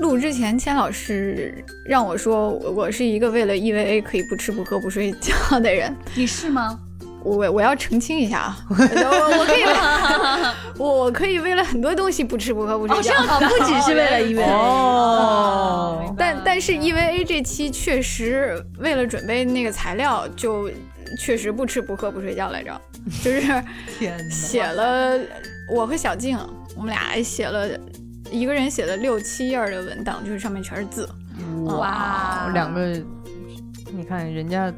[0.00, 5.94] 录之前，千老师让我说，我我是一个为了 EVA 可以不吃不喝不睡觉的人。
[6.14, 6.78] 你是吗？
[7.22, 9.62] 我我要澄清一下啊， 我我可以，
[10.80, 13.12] 我我可以为了很多东西不吃不喝不睡觉。
[13.12, 20.70] 哦，不只是为了 EVA，哦，但但但是 EVA 这期确实为了准备那个材料，就
[21.18, 22.80] 确实不吃不喝不睡觉来着，
[23.22, 23.42] 就是！
[24.30, 25.18] 写了
[25.74, 26.38] 我和小静，
[26.74, 27.68] 我们俩写了
[28.30, 31.08] 一个人写了六七页的文档，就是上面全是字。
[31.66, 33.00] 哇，两个，
[33.92, 34.72] 你看人家，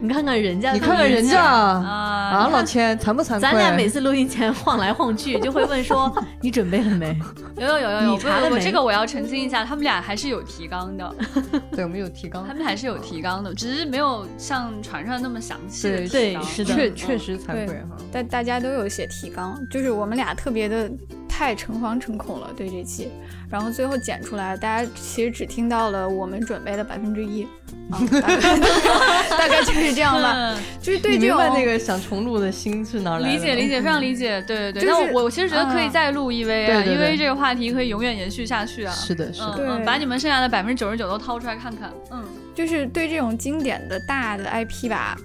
[0.00, 3.40] 你看看人家，你看看人家啊啊，老千惭不惭愧？
[3.40, 7.16] 咱俩每次录音前晃来晃去， 就会问说你准备了没？
[7.56, 11.14] 有有有有有，你查了没这个我要澄清一下，他们俩还是有提纲的，
[11.72, 16.42] 对，我们有提纲他，们还是有提纲的，只是没有像船上那么详细的对提纲。
[16.44, 17.96] 是的嗯确确实惭愧哈。
[18.12, 20.90] 但大家都有写提纲，就是我们俩特别的
[21.36, 23.08] 太诚惶诚恐了，对这期，
[23.50, 27.42] 然后最后剪出来，大家其实只听到了我们准备的百分之一，
[27.90, 28.56] 啊，大概
[29.36, 33.34] 大概就是这样吧，嗯就是对这种那个想重录的心是哪来的？
[33.34, 34.82] 理解理解，非常理解，对对对。
[34.82, 38.94] 就是但我我其实觉得可以再录一 V 啊，对对对因为这个话题可以永远延续下去啊。
[38.94, 41.92] 是的，是的，嗯嗯，对把你们剩下的百分之九十九都掏出来看看。
[42.12, 45.16] 嗯，就是对这种经典的大的 IP 吧，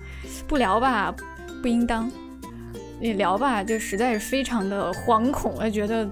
[0.47, 1.13] 不聊吧
[1.61, 2.11] 不应当，
[2.99, 6.07] 你聊吧就实在是非常的惶恐，我觉得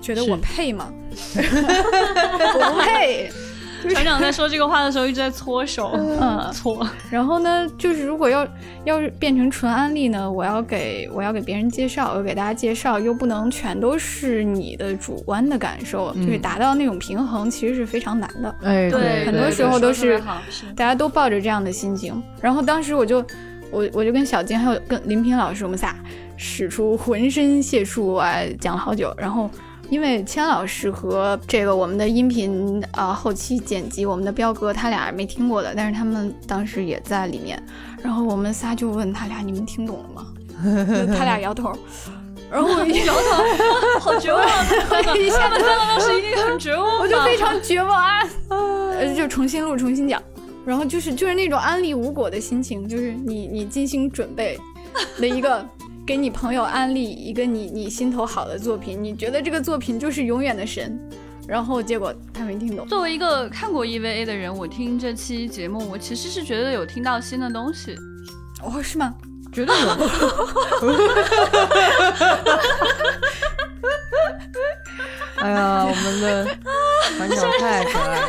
[0.00, 0.92] 觉得我配吗？
[1.34, 3.30] 我不配。
[3.88, 6.84] 船长在说这个话的时候一直在搓手，嗯搓。
[7.08, 8.44] 然后呢，就是如果要
[8.84, 18.52] 要是变成纯安利呢，我要给我要给别人介绍，我要给大家介绍，又不能全都是你的主观的感受，就是达到那种平衡，其实是非常难的。
[18.62, 20.20] 哎，对，很多时候都是
[20.74, 22.20] 大家都抱着这样的心情。
[22.40, 23.24] 然后当时我就，
[23.70, 25.94] 我我就跟小金还有跟林平老师，我们仨
[26.36, 29.14] 使出浑身解数啊，讲了好久。
[29.16, 29.50] 然后
[29.90, 37.62] 因为千老师和这个我们的音频啊、后期剪辑，我们的彪哥他俩没听过的，但是他们当时也在里面。
[38.02, 40.26] 然后我们仨就问他俩：“你们听懂了吗？”
[41.16, 41.72] 他俩摇头。
[42.48, 44.48] 然后我一摇头，好绝望啊！
[45.18, 50.22] 一下他们三个当时一定很绝望，我就非常绝望啊，呃，就重新录，重新讲，
[50.64, 54.56] 然后就是就是那种安利无果的心情，就是你你精心准备
[55.18, 55.66] 的一个
[56.06, 60.96] 给你朋友安利一个你你心头好的作品，你觉得这个作品就是永远的神，
[61.48, 67.96] 然后结果他没听懂，作为一个看过 EVA 的人，我听这期节目，我其实是觉得有听到新的东西。
[68.62, 69.12] 哦，是吗？
[69.52, 69.88] 绝对有。
[75.38, 76.46] 哎呀，我们的
[77.16, 78.28] 船长太可爱了。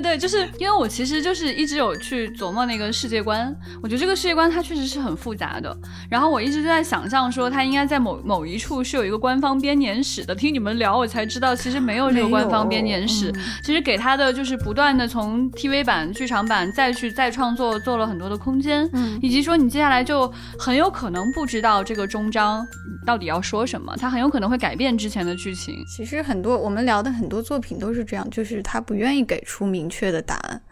[0.00, 5.76] 对就是因为我其实就是一直有去琢磨那个世界观，我觉得这个世界观它确实是很复杂的。
[6.10, 10.34] 然后我一直就在想象说，它应该在某某一处是有一个官方编年史的。
[10.34, 13.32] 听你们聊，我才知道其实没有这个官方编年史。
[13.64, 22.64] 其实给他的就是不断的从 TV 版、剧场版再去再创作，做了很多的空间，嗯以及说你接下来就很有可能不知道这个终章
[23.04, 25.74] 到底要说什么，它很有可能会改变之前的剧情。
[25.88, 30.62] 其实很多我们聊的很多作品都是这样，就是他不愿意给出明确的答案，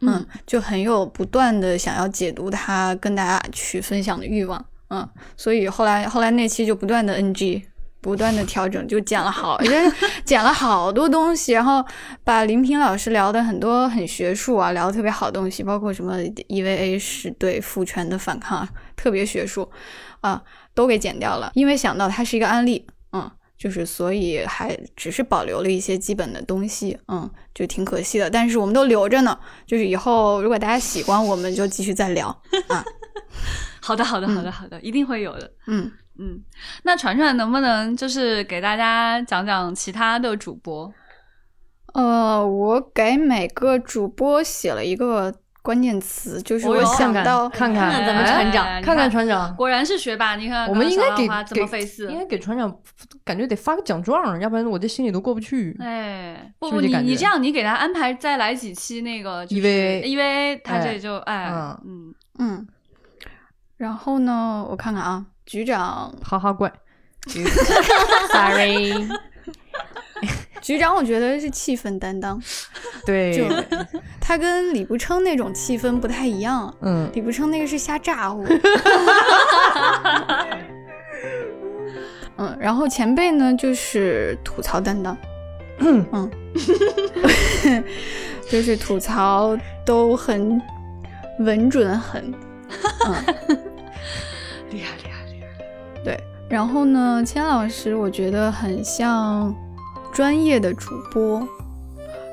[0.00, 7.64] 嗯，就很有不断的想要解读它，跟大家去分享的欲望，嗯，所以后来后来那期就不断的 NG。
[8.02, 9.92] 不断的调整，就剪了好， 人
[10.24, 11.84] 剪了好多东西，然后
[12.24, 16.18] 把林平老师聊的很多很学术啊，聊的特别好的东西，包括什么
[16.48, 19.70] EVA 是对父权的反抗，特别学术
[20.22, 20.42] 啊，
[20.72, 22.94] 都给剪掉了，因为想到它是一个案例，嗯，
[23.60, 28.30] 就是所以还只是保留了一些基本的东西，嗯，就挺可惜的。
[28.30, 32.28] 但是我们都留着呢，就是以后如果大家喜欢，我们就继续再聊
[32.68, 32.82] 啊。
[33.82, 35.52] 好的，好的，好的，好的，一定会有的。
[35.66, 36.42] 嗯，嗯，
[36.84, 40.90] 那传传能不能就是给大家讲讲其他的主播？
[41.92, 50.36] 呃，我给每个主播写了一个关键词，就是我想到看看看咱们船长哎看看船长，果然是学霸。
[50.36, 52.18] 你看，我们应该给给费事应。
[52.18, 52.74] 该给船长，
[53.24, 55.76] 感觉得发个奖状，要不然我这心里都过不去。
[55.80, 62.68] 哎，不不，你你这样，你给他安排再来几期那个就是 EVA EVA，他这哎就哎嗯嗯，嗯，
[63.76, 66.72] 然后呢，我看看啊，局长，哈哈怪，
[68.32, 69.08] Sorry，
[70.60, 72.40] 局长，我觉得是气氛担当，
[73.06, 73.44] 对就，
[74.20, 76.74] 他跟李不称那种气氛不太一样。
[76.82, 78.44] 嗯，李不称那个是瞎咋呼。
[82.36, 85.16] 嗯，然后前辈呢就是吐槽担当，
[85.80, 86.30] 嗯，
[88.48, 90.60] 就是吐槽都很
[91.40, 92.32] 稳准狠，
[93.06, 93.14] 嗯，
[94.70, 95.48] 厉害厉害厉害。
[96.04, 96.18] 对。
[96.48, 99.54] 然后呢，千老师我觉得很像
[100.12, 101.46] 专业的主播，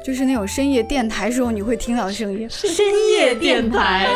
[0.06, 2.50] 就是那种深夜电台时候你会听到的声音。
[2.50, 4.08] 深夜电台，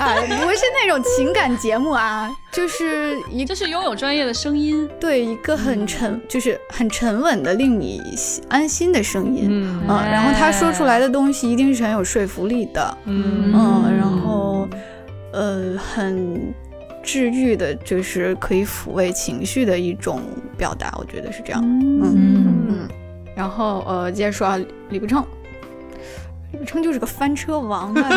[0.00, 8.00] 啊，不是那种情感节目啊，就是一就是拥有专业的声音，对一个很沉，就是很沉稳的令你
[8.48, 9.46] 安心的声音。
[9.48, 12.98] 嗯嗯，然后他说出来的东西一定是很有说服力的。
[13.04, 14.68] 嗯嗯，然后
[15.32, 16.54] 呃，很
[17.02, 20.22] 治愈的，就是可以抚慰情绪的一种
[20.56, 21.60] 表达，我觉得是这样。
[21.62, 22.53] 嗯嗯，
[23.34, 24.58] 然后呃，接着说啊，
[24.90, 25.24] 李不称，
[26.52, 28.08] 李不称就是个翻车王啊。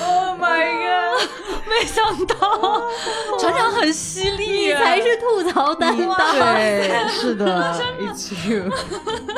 [0.00, 1.28] Oh my god！
[1.68, 2.36] 没想到
[3.38, 6.16] 船长很犀利你，才是吐槽担当。
[6.32, 8.70] 对，是的，It's you。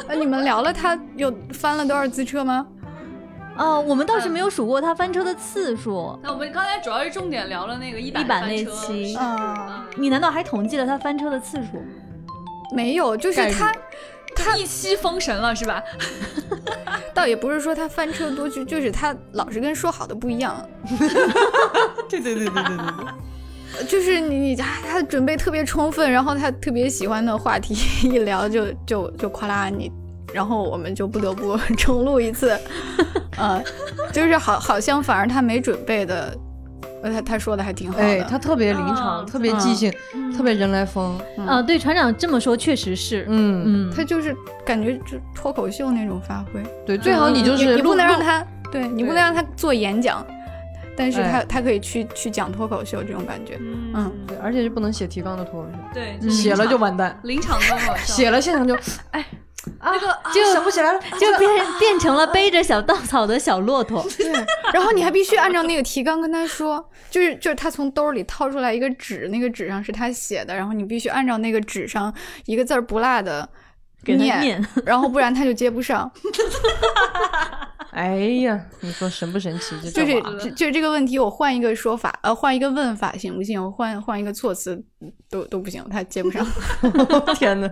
[0.07, 2.67] 那，你们聊了他有翻了多少次车吗？
[3.57, 6.17] 哦，我们倒是没有数过他翻车的次数。
[6.23, 11.83] 那我们刚才主要是重点聊了那个一版一版那翻车期啊、你难道还统计了他翻车的次数？
[12.73, 13.73] 没有，就是他。
[14.37, 15.83] 他一夕封神了是吧？
[17.13, 20.65] 倒也不是说他翻车多，就就是他老是跟说好的不一样。
[22.09, 23.85] 对对对对对对对。
[23.89, 27.75] 就是你你他他准备特别充分，然后他特别喜欢的话题
[28.09, 29.91] 一聊就就就夸啦你，
[30.33, 32.57] 然后我们就不得不 重录一次，
[33.37, 33.61] 呃，
[34.13, 36.48] 就是好好像反而他没准备的，呃
[37.03, 39.93] 他他说的还挺好的，哎，他特别临场，特别即兴，
[40.37, 41.19] 特别人来疯。
[41.47, 43.25] 啊，对，船长这么说确实是。
[43.29, 50.27] 嗯，嗯，他就是感觉就脱口秀那种发挥，对，最好你就是你不能让他对你不能让他做演讲，
[50.97, 51.47] 但是他哎。
[51.49, 53.59] 他可以去去讲脱口秀这种感觉，
[53.95, 54.13] 嗯。
[54.27, 58.77] 对，而且是不能写提纲的脱口秀，对，写了就完蛋，临场脱口秀，写了现场就
[59.13, 59.25] 哎
[59.89, 64.05] 啊，这个就想不起来了，就变变成了背着小稻草的小骆驼。
[64.17, 64.31] 对，
[64.73, 72.13] 然后你还必须按照那个提纲跟他说，就是就是他从兜里掏出来一个纸，那个纸上是他写的，然后你必须按照那个纸上
[72.47, 73.49] 一个字儿不落的
[74.05, 76.11] 念，念然后不然他就接不上。
[77.91, 79.75] 哎呀，你说神不神奇？
[79.91, 83.61] 这就是就是这个问题，我换一个说法，呃，换一个问法行不行？
[83.63, 84.81] 我换换一个措辞
[85.29, 86.47] 都都不行，他接不上。
[87.35, 87.69] 天哪！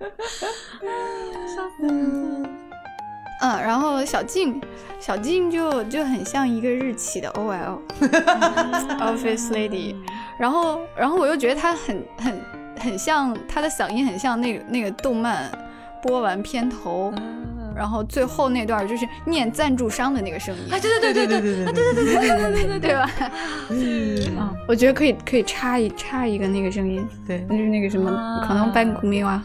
[3.42, 4.60] 嗯，然后小静，
[4.98, 9.94] 小静就就很像一个日企的 OL，Office Lady，
[10.38, 12.40] 然后然后我又觉得她很很
[12.78, 15.50] 很像，她的嗓音很像那个那个动漫
[16.02, 17.12] 播完片头，
[17.74, 22.12] 然后最后那段就是念赞助商的那个声音，啊，对对对对对对对对对对对
[22.52, 23.10] 对对对吧？
[23.70, 28.10] 嗯，我觉得可以可以插一插一个那个声音，对就是那个什么，
[28.46, 29.42] 可能班古米哇。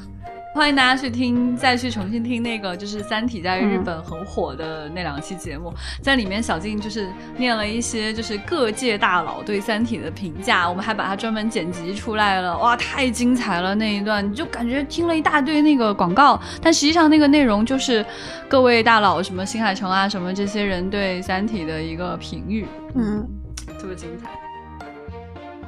[0.55, 18.05] 欢迎大家去听，再去重新听那个就是《三体》在日本很火的那两期节目，在里面小静就是念了一些就是各界大佬对《三体》的评价，我们还把它专门剪辑出来了，哇，太精彩了那一段，你就感觉听了一大堆那个广告，但实际上那个内容就是
[18.49, 23.25] 各位大佬什么新海诚啊什么这些人对《三体》的一个评语，嗯，
[23.79, 24.29] 特别精彩。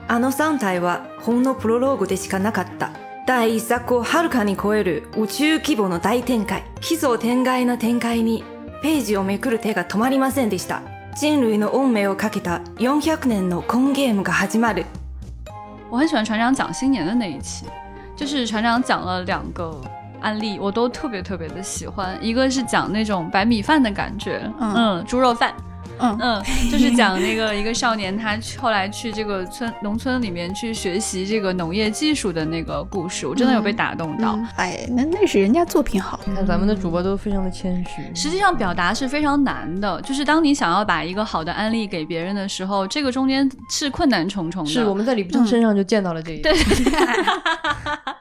[0.08, 2.90] あの3体はほんのプロローグでしかなかった。
[3.27, 6.63] 第一作をはるかに超える宇宙規模の大展開。
[6.79, 8.45] 奇想天外な展開に
[8.81, 10.81] ページをめくる手が止まりませんでした。
[11.19, 14.85] 人類の運命をかけた400年のコンゲームが始まる。
[15.89, 17.65] 我很喜欢船长讲新年的那一期，
[18.15, 19.81] 就是船长讲了两个
[20.21, 22.17] 案例，我都特别特别的喜欢。
[22.21, 25.53] 一个是讲那种白米饭的感觉，嗯猪肉饭。
[25.99, 34.33] 嗯 嗯，就是讲那个一个少年，他后来去这个村农村里面去学习这个农业技术的那个故事，我真的有被打动到。
[34.35, 36.19] 嗯哎，那那是人家作品好。
[36.35, 44.69] 看咱们的主播都非常的谦虚，实际上表达是非常难的，就是当你想要把一个好的案例给别人的时候，这个中间是困难重重的。
[44.69, 46.53] 是我们在李不正身上就见到了这一点。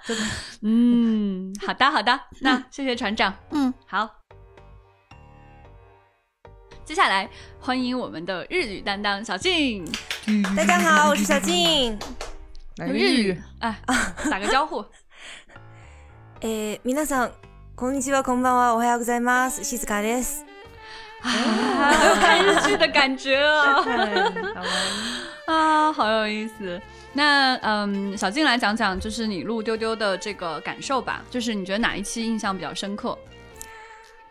[0.07, 0.17] 对
[0.63, 3.35] 嗯，好的好的，那谢谢船长。
[3.51, 4.16] 嗯，好。
[6.86, 9.86] 接下来欢迎我们的日语担当小静，
[10.56, 11.98] 大家好，我是小静。
[12.78, 13.80] 来日语，哎，
[14.30, 14.84] 打个招呼。
[16.42, 17.32] えー、皆さん、
[17.76, 19.64] こんにちは、こんばんは、おはようございます。
[19.64, 20.44] 静かです。
[21.22, 21.30] 啊，
[21.94, 23.86] 好有看日剧的感觉哦。
[25.46, 26.82] 啊，好有意思。
[27.14, 31.22] 那嗯，小静来讲讲，就是你录丢丢的这个感受吧。
[31.30, 33.18] 就是你觉得哪一期印象比较深刻？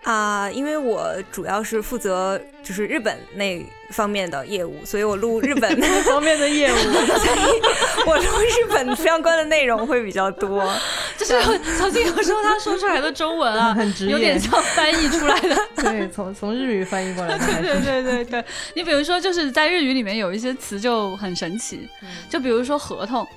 [0.05, 10.63] 啊、因为我主要是负责就是日本那方面的业务，所以我录日本那方面的业务， 所以我录日本相关的内容会比较多。
[11.17, 11.41] 就是
[11.75, 15.57] 小静有时候他说出来的中文啊， 很直有点像翻译出来的。
[15.77, 21.89] 对，从从日语翻译过来的，对对对对对，你比如说，就是在日语里面有一些词就很神奇，
[22.29, 23.27] 就比如说合同。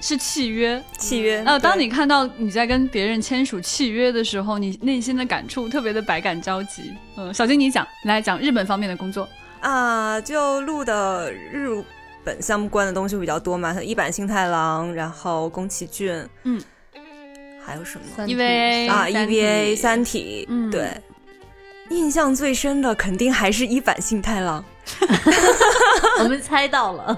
[0.00, 0.82] 是契约。
[0.98, 1.42] 契约。
[1.44, 6.94] 呃，当你看到你在跟别人签署契约的时候，你内心的感触特别的百感交集。
[7.16, 9.28] 嗯，小金你讲，来讲日本方面的工作。
[9.60, 11.68] 啊，就录的日
[12.24, 16.60] 本相关的东西比较多嘛，像一版幸太郎，然后宫崎骏，嗯，
[17.62, 20.90] 还有什么 EVA 啊？EVA 三体，嗯对。
[21.90, 24.64] 印象最深的肯定还是一版幸太郎。
[26.18, 27.16] 我们猜到了，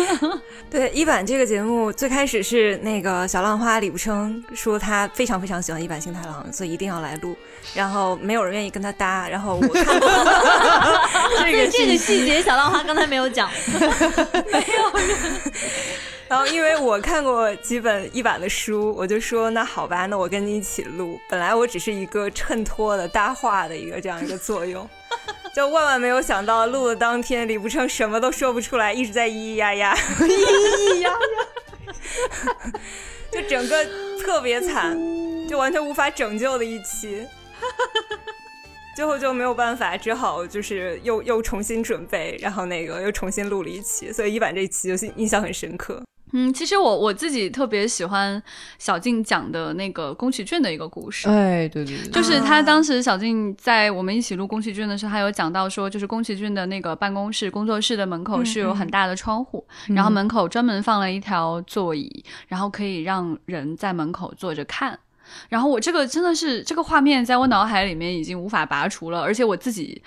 [0.70, 7.36] 对一版这个节目最开始是那个小浪花李不称说他非常非常喜欢一版幸太郎，所以一定要来录，
[7.74, 10.08] 然后没有人愿意跟他搭，然后我看过
[11.44, 13.50] 这个这个细节小浪花刚才没有讲，
[16.32, 21.20] 然后因为我看过几本一版的书，我就说那好吧，那我跟你一起录。
[21.28, 24.88] 本来我只是一个衬托的搭话的一个这样一个作用，
[25.54, 31.18] 就万万没有想到录的当天李不称什么都说不出来，一直在咿咿呀呀，咿咿呀呀，
[33.30, 33.84] 就整个
[34.24, 34.98] 特别惨，
[35.46, 37.26] 就完全无法拯救的一期。
[38.96, 46.02] 最后就没有办法，只好就是又又重新准备，然后那个又重新录了一期，所以一版这一期就印象很深刻。
[46.32, 48.42] 嗯，其实我我自己特别喜欢
[48.78, 51.28] 小静讲的那个宫崎骏的一个故事。
[51.28, 64.98] 哎，对对对，就是他当时小静在我们一起录宫崎骏的时候，他有讲到说，就是宫崎骏的那个办公室工作室的门口是有很大的窗户，然后门口专门放了一条座椅，然后可以让人在门口坐着看。
[65.48, 70.02] 然后我这个真的是这个画面在我脑海里面已经无法拔除了，而且我自己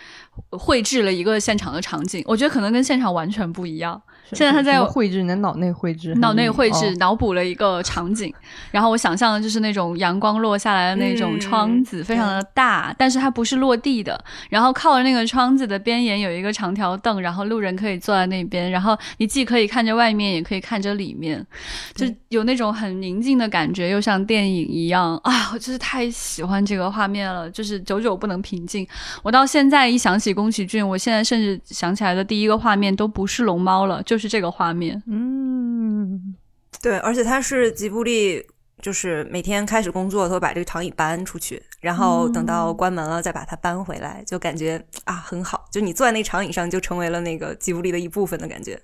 [0.51, 4.01] 绘制了一个现场的场景，我觉得可能跟现场完全不一样。
[4.29, 8.33] 是现在他在绘制，你的脑内绘制，脑内绘制哦，脑补了一个场景，
[8.71, 14.23] 然后我想象的就是那种阳光落下来的那种窗子，非常的大，但是它不是落地的。
[14.49, 21.45] 然后靠着那个窗子的边沿有一个长条凳，然后路人可以坐在那边，然后你既可以看着外面，也可以看着里面，
[21.93, 25.51] 就有那种很宁静的感觉，又像电影一样啊！
[25.53, 28.87] 我真是太喜欢这个画面了，就是久久不能平静。
[29.23, 35.01] 我到现在一想起宫崎骏，我现在甚至想起来的第一个画面都不是龙猫了，就是这个画面。
[35.07, 36.35] 嗯，
[36.81, 38.45] 对，而且他是吉卜力，
[38.81, 48.79] 就是每天开始工作都会把这个长椅搬出去，然后等到关门了再把它搬回来，就感觉啊很好，就你坐在那长椅上就成为了那个吉卜力的一部分的感觉。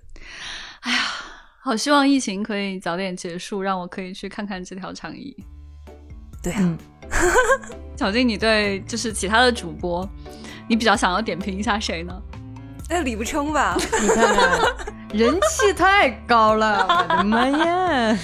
[0.82, 0.98] 哎呀
[1.64, 5.36] 好希望疫情可以早点结束，让我可以去看看这条长椅。
[6.42, 6.78] 对啊，嗯
[7.96, 10.08] 小静，你对就是其他的主播，
[10.68, 12.20] 你比较想要点评一下谁呢？
[12.92, 14.60] 那李不称吧， 你看看，
[15.14, 18.18] 人气太高了，我的妈呀！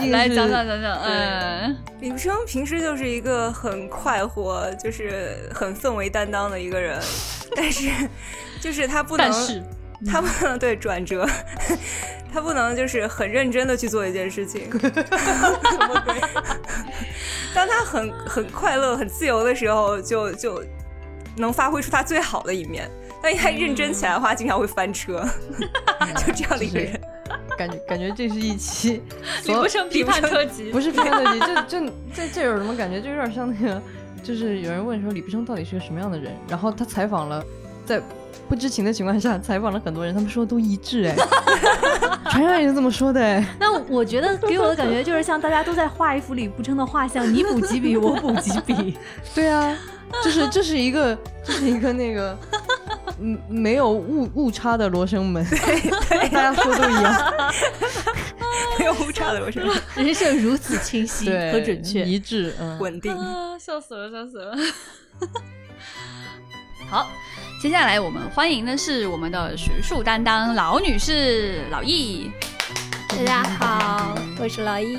[0.00, 7.00] 毕竟是来讲讲讲讲，嗯，李不称平时就是一个很快活，就是很氛围担当的一个人，
[7.54, 7.88] 但是
[8.60, 9.30] 就是他不能，
[10.04, 11.24] 他不能对转折，
[12.34, 14.68] 他不能就是很认真的去做一件事情。
[17.54, 20.60] 当他很很快乐、很自由的时候，就就
[21.36, 22.90] 能发挥出他最好的一面。
[23.22, 25.24] 但一旦认真起来的话，经常会翻车，
[26.26, 27.00] 就这样的一个人。
[27.56, 29.02] 感觉感觉这是一期
[29.46, 33.00] 李 不生批判特辑，不是批判特辑， 就就这这有什么感觉？
[33.00, 33.80] 就有点像那个，
[34.22, 37.44] 就是有人问说李不生到底是个什么样的人，然后他采访了，
[37.84, 38.00] 在
[38.48, 41.14] 不知情的情况下采访了很多人，他们说都一致哎，
[42.30, 48.96] 船上也是这么说的哎，那我觉得给我的感觉就是像大家都在画一幅李不生的画像，你补几笔，我补几笔。
[49.34, 49.74] 对啊，
[50.24, 52.38] 就是这是一个这是一个那个。
[53.24, 55.46] 嗯，没有误误差的罗生门，
[56.10, 57.34] 大家说都一样，
[58.80, 63.14] 没有误差的罗生门， 人设如此清晰和准确，一致，嗯， 稳定。
[63.16, 64.56] 啊，笑死了，笑死了。
[66.90, 67.08] 好，
[67.62, 72.28] 接下来我们欢迎的是我们的学术担当老女士老易。
[73.08, 74.98] 大家好，我是老易。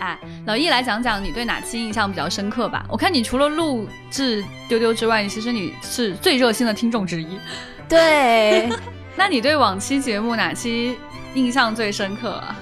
[0.00, 2.84] 哎，老易来讲讲你对哪期印象比较深刻吧？
[2.88, 7.38] 我看你除了录制丢丢之外，其实你是最热心的听众之一。
[7.88, 8.68] 对，
[9.16, 10.96] 那你对往期节目哪期
[11.34, 12.56] 印象最深刻啊？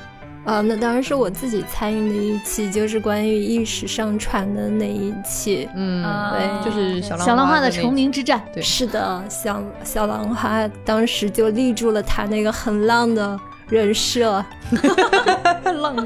[0.46, 5.68] 啊，那当然是我自己参与的一期，就是关于意识上传的那一期。
[5.74, 8.40] 嗯，对就是小小浪花的那成名之战。
[8.54, 13.36] 对是的，小小浪花当时就立住了他那个很浪的
[13.68, 14.44] 人设。
[15.82, 15.96] 浪，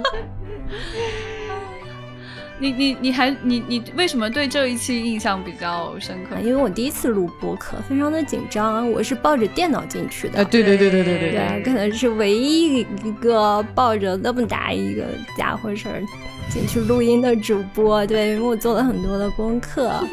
[2.63, 6.41] 你你你还你你为什么对这一期印象比较深刻啊？
[6.43, 10.41] 因为我第一次录播客，非常的紧张，我是抱着电脑进去的。
[10.41, 15.05] 啊，对对对对对对对，可能是唯一一个抱着那么大一个
[15.39, 16.03] 家伙事儿
[16.51, 18.07] 进去录音的主播。
[18.07, 20.07] 对，因为我做了很多的功课，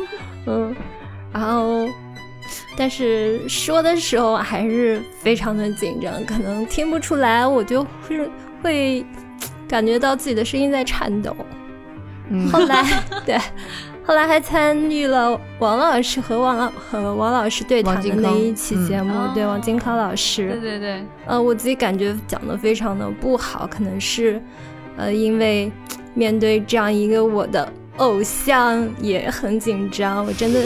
[0.45, 0.73] 嗯，
[1.33, 1.89] 然后
[2.77, 8.29] 但是说的时候还是非常的紧张，可能听不出来，我就会会
[8.63, 9.05] 会
[9.67, 11.35] 感觉到自己的声音在颤抖。
[12.29, 12.47] 嗯。
[12.49, 12.83] 后来
[13.25, 13.37] 对，
[14.03, 20.49] 后来还参与了王老师和王老和王老师对谈的那一期节目，对王金康老师。
[20.51, 24.41] 对对对，呃，我自己感觉讲的非常的不好，可能是，
[24.95, 25.71] 呃，因为
[26.13, 30.61] 面对这样一个我的偶像也很紧张，我真的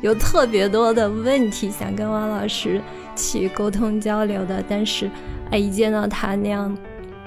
[0.00, 2.80] 有特别多的问题想跟王老师
[3.14, 5.10] 去沟通交流的，但是，
[5.50, 6.76] 哎，一见到他那样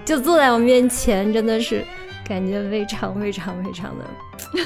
[0.10, 1.86] 就坐在我面前，真的是
[2.28, 4.03] 感觉非常非常非常的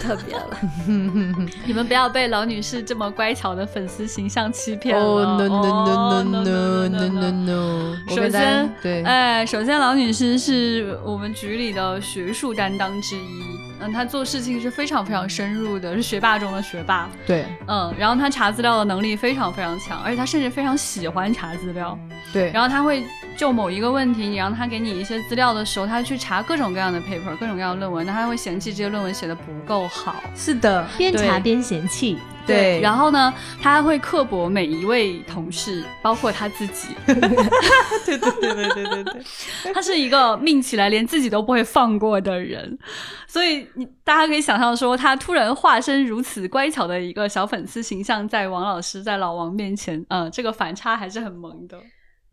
[0.01, 0.57] 特别了。
[1.65, 5.03] 你们不要被老女士这么乖巧的粉丝形象欺骗了。
[5.03, 7.95] 哦 no no 哦 no no no no no no！
[8.15, 13.43] 首先，对，哎，首先老女士是我们局里的学术担当之一，
[13.79, 21.97] 嗯，她做事情是非常非常深入的，是学霸中的学霸，对嗯，然后她查资料的能力非常非常强，而且她甚至非常喜欢查资料，
[22.31, 23.03] 对，然后她会
[23.35, 36.89] 就某一个问题，你让她给你一些资料的时候，她去查各种各样的 paper，各种各样的论文，那她会嫌弃这些论文写的不够好，是的，边查边嫌弃，对，然后呢，他还会刻薄每一位同事，包括他自己。
[37.05, 39.23] 对对对对对对对，
[39.73, 42.77] 他是一个命起来连自己都不会放过的人，
[43.27, 51.77] 所以你大家可以想象说，他突然化身如此乖巧的一个小粉丝形象，在王老师在老王面前，嗯，这个反差还是很萌的。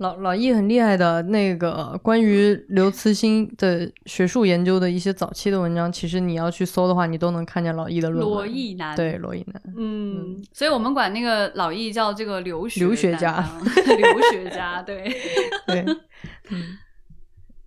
[0.01, 8.35] 老老易很厉害的那个关于刘慈欣的学术研究的一些早期的文章，其实你要去搜的话，你都能看见老易的论文。
[8.35, 15.05] 罗毅男，对，罗毅男，嗯，所以我们管那个老易叫这个留学留学家 留学家，对，
[15.69, 15.85] 对，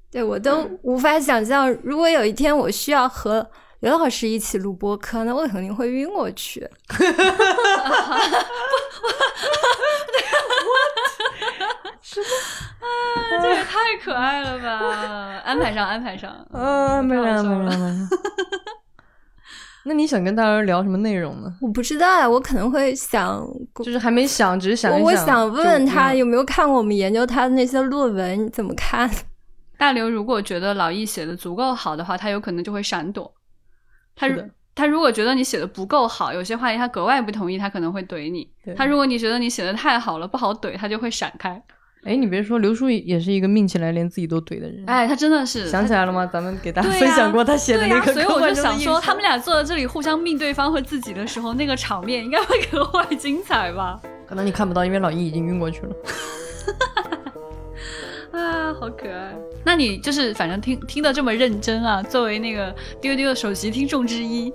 [0.10, 3.48] 对我都无法想象，如果有一天我需要和
[3.82, 6.68] 刘老师一起录播客，那我肯定会晕过去。
[12.04, 15.42] 这也太可爱了吧！
[15.46, 16.30] 安排上，安排上。
[16.52, 18.08] 啊，没开玩笑了没了没 了。
[19.86, 21.54] 那你想跟大家聊什么内容呢？
[21.62, 23.46] 我不知道啊，我可能会想，
[23.84, 29.10] 就是还没想，只是想一我我想想问问他有没有看过我们研究他的那些论文，你怎么看？
[29.78, 33.34] 大刘如果觉得老易写的足够好的话，他有可能就会闪躲。
[34.16, 34.42] 他如
[34.76, 38.50] 他如果觉得你写的不够好，有些话题他格外不同意，他可能会怼你。
[38.78, 41.62] 他如果你觉得你写的太好了，不好怼，他就会闪开。
[42.06, 44.84] 哎，你别说，刘叔也是一个命起来连自己都怼的人。
[44.88, 46.26] 哎，他真的是想起来了吗？
[46.32, 54.00] 咱们给大家分享过他写的那个所以我就想说，他们俩坐在这里互相命对方和自己的时候，那个场面应该会格外精彩吧？
[54.28, 55.96] 可能你看不到，因为老易已经晕过去了。
[58.40, 59.36] 啊，好可爱！
[59.64, 64.52] 那你就是反正听听得这么认真啊，作为那个丢丢的首席听众之一，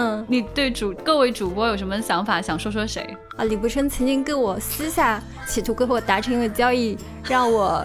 [0.00, 2.40] 嗯你对主各位主播有什么想法？
[2.40, 3.16] 想说说谁？
[3.36, 6.96] 啊，李不生曾经跟我私下企图跟我达成一个交易，
[7.28, 7.84] 让我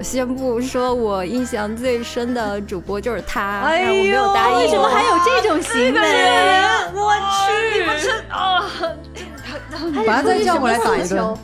[0.00, 4.56] 宣布说我印象最深的主播就是他，哎但我没有答应。
[4.60, 6.00] 为什么还有这种行为？
[6.94, 8.64] 我去，你们是啊，
[10.06, 11.36] 把他再叫过来打一顿。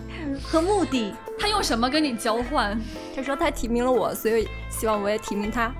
[0.42, 1.14] 和目的？
[1.38, 2.80] 他用什么跟你交换？
[3.14, 5.70] 他说他提名了我，所以希望我也提名他。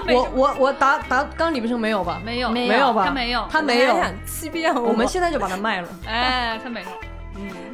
[0.14, 2.20] 我我我答答刚李不生没有吧？
[2.24, 3.04] 没有没没有吧？
[3.06, 3.94] 他没有，他没有。
[3.94, 4.82] 想欺骗我。
[4.88, 5.88] 我们现在就把它卖了。
[6.06, 6.86] 哎，他没有。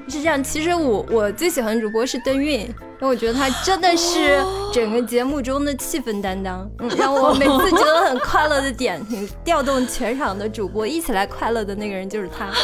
[0.08, 2.68] 是这样，其实我我最喜欢的主播是邓韵，因
[3.00, 4.38] 为我觉得她真的是
[4.72, 12.48] 整个节目中的气氛担当，嗯，让我每次觉得很快乐的点，嗯调动全场的主播一起来快乐的那个人就是她。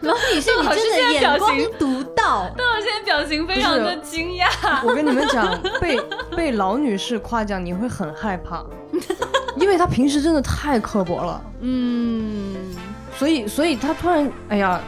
[0.00, 2.50] 老女士，你真的眼光情独到。
[2.56, 4.48] 邓老师现在表情非常的惊讶。
[4.82, 6.00] 我跟你们讲，被
[6.34, 8.64] 被老女士夸奖，你会很害怕，
[9.56, 11.44] 因为她平时真的太刻薄了。
[11.60, 12.56] 嗯，
[13.18, 14.80] 所以，所以她突然，哎呀，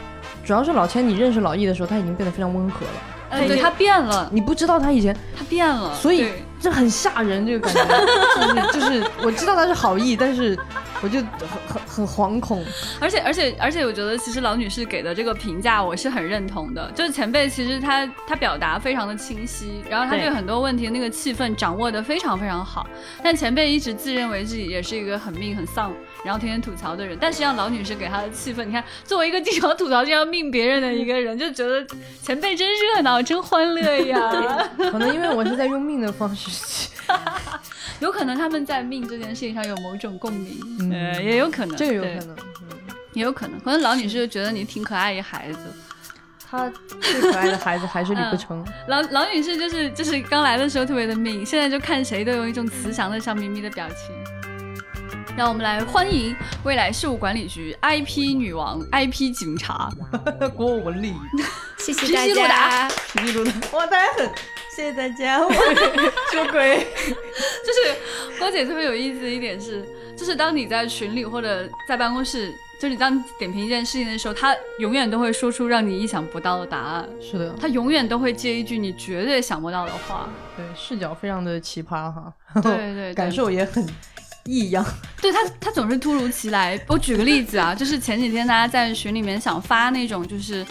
[0.43, 2.91] 主要是老千，你认识老易的时候，他已经变得非常温和了。
[3.29, 6.27] 哎，对他变了，你不知道他以前，他变了，所以
[6.59, 10.55] 这很吓人，这个感觉，就 是就是我知道他是好意，但是
[11.01, 11.27] 我就很
[11.67, 12.63] 很很惶恐。
[12.99, 22.85] 而且而且而且，我觉得其实老女士给的这个评价我是很认同的，就是前辈其实他他表达非常的清晰，然后他对对很多问题那个气氛掌握的非常非常好。
[23.23, 25.91] 但前辈一直自认为自己也是一个很命很丧，
[26.23, 31.85] 然后天天吐槽的人，但实际上老女士给她的气氛，你看作为一个经常吐槽、就要命别人的一个人，就觉得
[32.21, 34.69] 前辈真热闹，真欢乐呀。
[34.91, 36.89] 可能因为我是在用命的方式去，
[37.99, 42.35] 有可能他们在命这件事情上有某种共鸣，嗯呃，也有可能，这个有可能。
[42.35, 42.37] 嗯
[43.13, 45.59] 也有可能，可能老女士就觉得你挺可爱一孩子。
[46.49, 46.67] 她
[46.99, 48.65] 最可爱的孩子还是李不成。
[48.89, 54.42] 老老女士就是就是刚来的时候特别的命，现在就看谁都有一种慈祥的笑眯眯的表情。
[55.35, 59.89] 让我们来欢迎未来事务管理局 IP 女王、IP 警察。
[60.55, 61.11] 郭文丽，
[61.79, 62.89] 谢谢皮西鲁大家达。
[63.13, 64.29] 皮皮鲁达，哇，大家很
[64.75, 66.85] 谢谢大家，我说鬼。
[67.65, 69.83] 就是郭姐特别有意思的一点是，
[70.15, 80.29] 就是当你在群里或者在办公室，就是你当你点评一件事情的时候，她永远都会说出让你意想不到的答案，是的，她永远都会接一句你绝对想不到的话。
[80.55, 82.31] 对视角非常的奇葩哈，
[82.61, 83.83] 对对对 感受也很
[84.45, 84.85] 异样。
[85.21, 86.79] 对他，他总是突如其来。
[86.87, 90.65] 我举个例子啊，就是前几天大家在群里面想发那种，就是，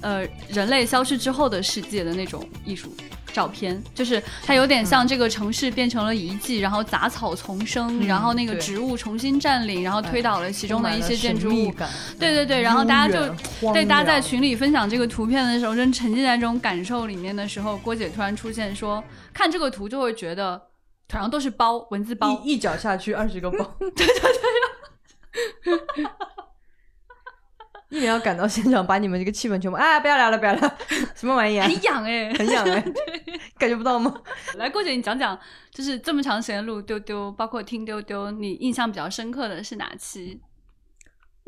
[0.00, 2.94] 呃，人类消失之后的世界的那种艺术
[3.32, 11.70] 照片，就是它有点像这个城市变成了遗迹，然后杂草丛生，然后那个植物重新占领，然后推倒了其中的一些建筑物。
[11.72, 13.34] 感，对对对，然后大家就
[13.74, 19.04] 对大家在群里分享这个图片的时候，真沉浸在这种感受里面的时候，郭姐突然出现说，
[19.34, 20.60] 看这个图就会觉得
[21.10, 24.06] 好像都是包文字包，一一脚下去二十个包，对 对
[25.64, 26.06] 对。
[27.90, 30.78] 一秒赶到现场，把你们这个气氛全部啊，不要聊了，不要聊了，
[31.14, 31.66] 什么玩意啊？
[31.66, 32.84] 很痒哎、很痒哎，
[33.56, 34.14] 感觉不到吗？
[34.56, 35.38] 来，郭姐，你讲讲，
[35.70, 40.38] 就是这么长时间录丢丢，包括听丢丢，你印象比较深刻的是哪期？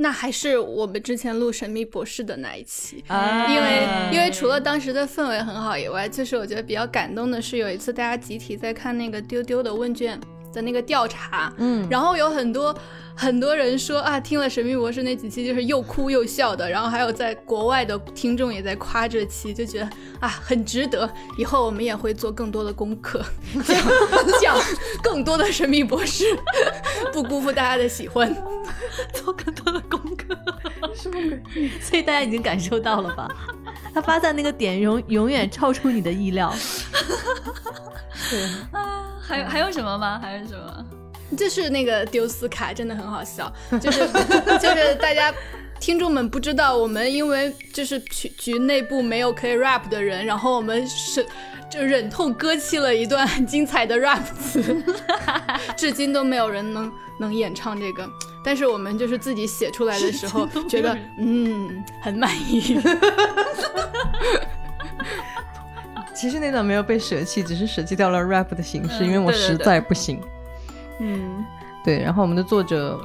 [0.03, 10.19] 那还是我们之前录《神秘博士》的那一期，啊因为因为除了当时的氛围很好以外，就是我觉得比较感动的是有一次大家集体在看那个丢丢的问卷
[10.53, 12.75] 的那个调查，嗯，然后有很多
[13.15, 19.91] 很多人说啊，听了《神秘博士》那几期就是又哭又笑的，然后还有在国外的听众也在夸这期，就觉得
[20.21, 23.25] 啊很值得，以后我们也会做更多的功课，
[23.65, 23.79] 讲
[24.41, 24.57] 讲
[25.03, 26.25] 更多的《神秘博士》，
[27.13, 28.35] 不辜负大家的喜欢。
[29.15, 30.37] 做更多的功课。
[31.81, 33.29] 所以大家已经感受到了吧？
[33.95, 36.55] 他发散那个点永永远超出你的意料。
[38.71, 40.18] 啊，还有还有什么吗？
[40.20, 40.85] 还有什么？
[41.39, 44.01] 就是那个丢斯卡真的很好笑，就是
[44.61, 45.33] 就是大家
[45.78, 51.24] 听众们不知道，我们因为就是局局内部没有可以 rap 的人，然后我们是
[51.70, 54.61] 就忍痛割弃了一段很精彩的 rap 词，
[55.76, 58.09] 至今都没有人能能演唱这个。
[58.43, 62.76] 但是我们就是自己写出来的时候， 觉得嗯很满意。
[66.21, 70.21] 其实那段没有被舍弃，只是舍弃掉了 rap 的形式，嗯因为我实在不行。
[70.99, 71.43] 嗯，
[71.83, 73.01] 对，然后我们的作者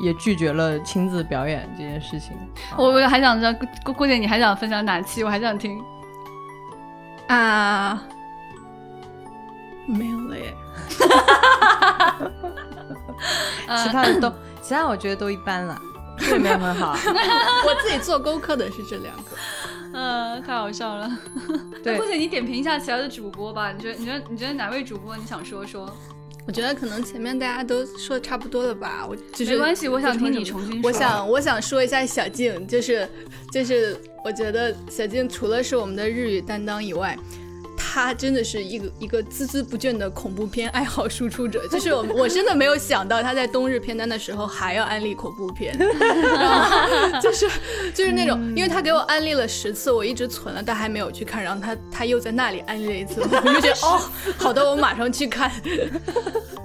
[0.00, 2.30] 也拒绝了亲自表演这件事情。
[2.76, 3.52] 我我还想知道
[3.82, 5.24] 郭郭姐，你还想分享哪期？
[5.24, 5.82] 我还想听。
[7.26, 8.00] 啊，
[9.88, 10.54] 没有了耶。
[13.82, 14.32] 其他的都，
[14.62, 15.76] 其他我觉得都一般了，
[16.18, 16.92] 这没有很好。
[17.66, 19.22] 我自己做功课的是这两个。
[19.94, 21.10] 嗯，太好笑了。
[21.82, 23.72] 对或者，你点评一下其他的主播吧。
[23.72, 25.88] 你觉得你觉得你觉得哪位主播你想说说？
[26.46, 30.90] 我觉得可能前面大家都说的差不多了吧，我就是没关系，我想听你重新说。
[30.90, 33.08] 我想我想说一下小静，就是
[33.50, 37.16] 就是我觉得小静除了是我们的日语担当以外。
[37.86, 45.78] 她真的是一个一个孜孜不倦的恐怖片爱好输出者， 就是我我真的没有想到他在冬日片单的时候还要安利恐怖片，
[47.22, 47.46] 就是
[47.94, 54.00] 就是那种，因为他给我安利了十次，我一直存了，但还没有去看，然后他他又在那里安利了一次，我就觉得 哦，
[54.38, 55.52] 好的，我马上去看。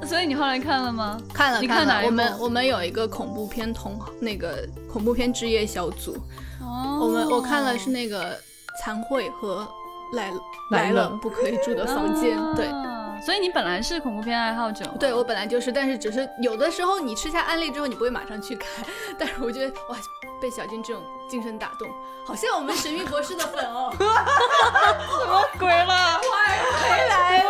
[0.07, 1.19] 所以你后来看了吗？
[1.33, 6.17] 看了看了，你看哪一我们我们有一个恐怖片同那个恐怖片之夜小组，
[6.61, 6.99] 哦。
[7.01, 8.39] 我们我看了是那个
[8.81, 9.67] 残会和
[10.13, 10.37] 来了
[10.71, 12.65] 来了了不可以住的房间，对。
[12.67, 18.85] 啊所以你本来是恐怖片爱好者，对我本来就是，但是只是有的时候你吃下安利之后，你不会马上去看，
[19.19, 19.97] 但是我觉得哇，
[20.41, 21.85] 被小金这种精神打动，
[22.25, 26.21] 好像我们神秘博士的粉哦， 什么鬼了！
[26.21, 27.49] 回来了，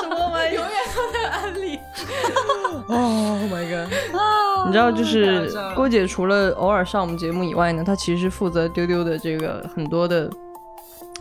[0.00, 0.54] 什么玩意？
[0.54, 1.76] 永远都在安利。
[2.86, 2.94] 哦、
[3.42, 3.92] oh、，My God！
[4.66, 10.30] 你知道，就是郭姐除了偶尔上我们节目以外呢，她其实负责丢丢的这个很多的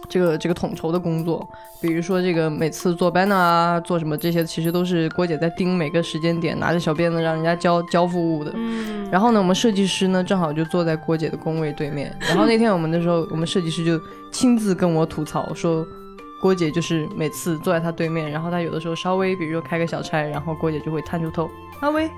[0.10, 1.48] 这个这个统筹的工作，
[1.80, 8.52] 比如说这个每次做 banner 啊，做什么这些，其实都是郭姐在盯每个时间点，拿着小鞭子让人家交交付物的。
[8.56, 12.14] 嗯，然后呢，我们设计师呢正好就坐在郭姐的工位对面。
[12.20, 14.02] 然后那天我们的时候，我们设计师就
[14.32, 15.86] 亲自跟我吐槽说，
[16.42, 21.50] 郭姐就是每次坐在她对面，然后她有的时候稍微比如说开个小差，然后郭姐就会探出头，
[21.82, 22.10] 阿威。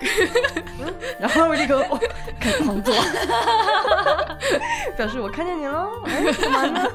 [1.18, 1.98] 然后我立刻、哦、
[2.40, 2.94] 开始狂做，
[4.96, 5.88] 表示我看见你了。
[6.04, 6.88] 哎，干嘛呢？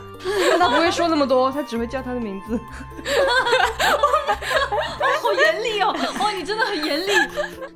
[0.57, 2.59] 他不会说那么多，他只会叫他的名字。
[5.21, 5.95] 好严厉哦！
[6.19, 7.11] 哦，你真的很严厉。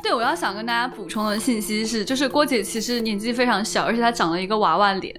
[0.01, 5.13] 对，我要想跟大家补充的信息是，就是郭姐其实年纪非常小，而且她长了一个娃娃脸。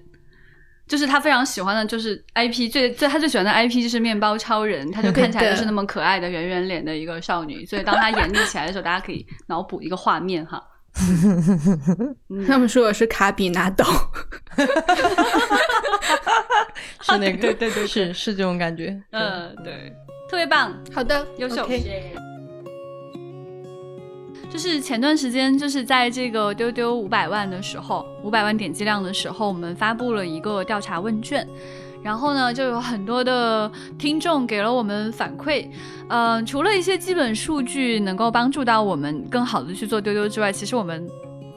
[0.89, 7.67] 就是他非常喜欢的，就是 IP 最最他最喜欢的 IP 就是面包超人，他就看起来就是那么可爱的圆圆脸的一个少女。
[7.67, 10.63] 所以当他演绎起来的时候，大家可以脑补一个画面哈。
[12.49, 13.85] 他们说我是卡比拿刀，
[17.03, 19.01] 是那个， 对对对对是是这种感觉。
[19.11, 19.93] 嗯，对，
[20.29, 21.69] 特别棒，好的，优秀。
[24.59, 31.47] 就是前段时间，就是在这个丢丢五百万的时候，五百万点击量的时候，我们发布了一个调查问卷，
[32.03, 35.69] 然后呢，就有很多的听众给了我们反馈。
[36.09, 41.09] 嗯，除了一些基本数据能够帮助到我们更好的去做丢丢之外，其实我们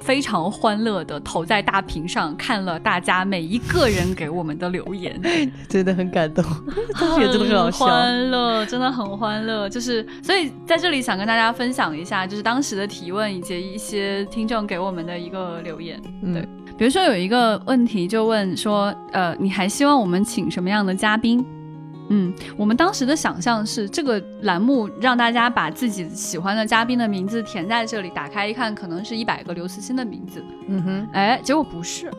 [0.01, 5.19] 非常欢乐的投在大屏上看了大家每一个人给我们的留言。
[5.69, 6.43] 真的很感动，
[7.19, 7.85] 真的很好笑。
[7.85, 9.69] 欢乐，真的很欢乐。
[9.69, 16.01] 就是，所以在这里想跟大家分享一下，就是当时的提问以及一些听众给我们的一个留言。
[16.23, 16.41] 嗯对，
[16.77, 21.45] 比如说有一个问题就问说，呃，你还希望我们请什么样的嘉宾？
[22.13, 30.43] 嗯，我们当时的想象是这个栏目让大家把自己喜欢的嘉宾的名字填在这里，打开一看，可能是一百个刘慈欣的名字。
[30.67, 32.11] 嗯哼，哎，结果不是，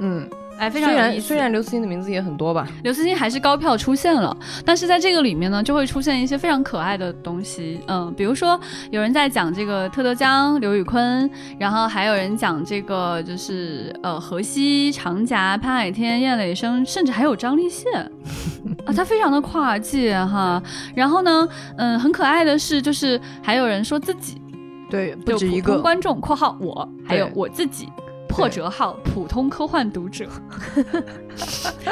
[0.00, 0.26] 嗯，
[0.58, 1.12] 哎，非虽常有意思。
[1.12, 8.58] 然虽然刘慈欣的名字也很多吧，刘慈欣还是高票出现了，但是在这个里面呢，就会出现一些非常可爱的东西，嗯，比如说
[8.90, 17.92] 有人在讲这个特德江、刘宇昆，然后还有人讲这个就是呃荷西、长夹、潘海天、燕磊生，甚至还有张立宪
[18.86, 20.62] 啊，他非常的跨界哈。
[20.94, 24.40] 然后呢，嗯，很可爱的是，就是还有人说自己
[24.88, 25.78] 对，不止一个。
[25.80, 27.88] 观众（括号我），还有我自己。
[28.36, 30.28] 破折号普通科幻读者，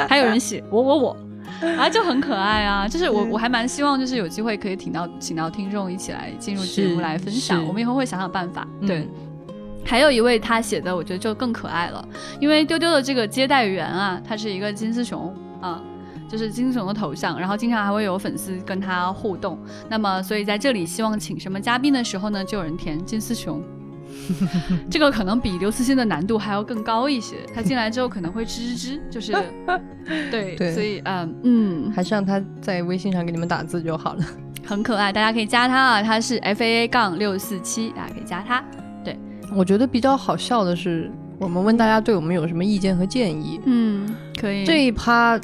[0.07, 1.17] 还有人写我我我，
[1.77, 2.87] 啊，就很可爱啊！
[2.87, 8.67] 就是我我还蛮希望，就是有机会可以请到请到听众一起来进入节目来分享，我们以后会想想办法。
[8.85, 9.09] 对，嗯
[9.83, 12.07] 还有一位他写的，我觉得就更可爱了，
[12.39, 15.81] 因为丢丢的这个接待员啊，他是一个金丝熊啊。
[16.27, 19.59] 就是金丝熊的头像，然后经常还会有粉丝跟他互动。
[19.87, 23.63] 那么，所以在这里希望请什么嘉宾的时候呢，就有人填金丝熊。
[24.89, 27.35] 这个可能比刘慈欣的难度还要更高一些。
[27.53, 29.33] 他进来之后可能会吱吱吱，就是
[30.31, 34.25] 对，对所以嗯嗯，还是让他在微信上给你们打字就好了。
[34.65, 38.63] 很可爱，大家可以加他啊，他是 F A A 杠六四七，大家可以加他。
[39.03, 39.15] 对
[39.55, 43.59] 我觉得比较好笑的是，我们问大家对我们有什么意见和建议。
[43.65, 44.65] 嗯，可以。
[44.65, 45.39] 这一趴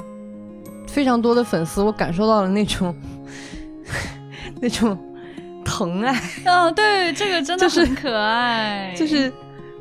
[0.87, 2.95] 非常多的粉丝，我感受到了那种
[4.59, 4.97] 那种
[5.71, 6.13] 疼爱，
[6.45, 8.93] 哦， 对，这个真的很可爱。
[8.95, 9.31] 就是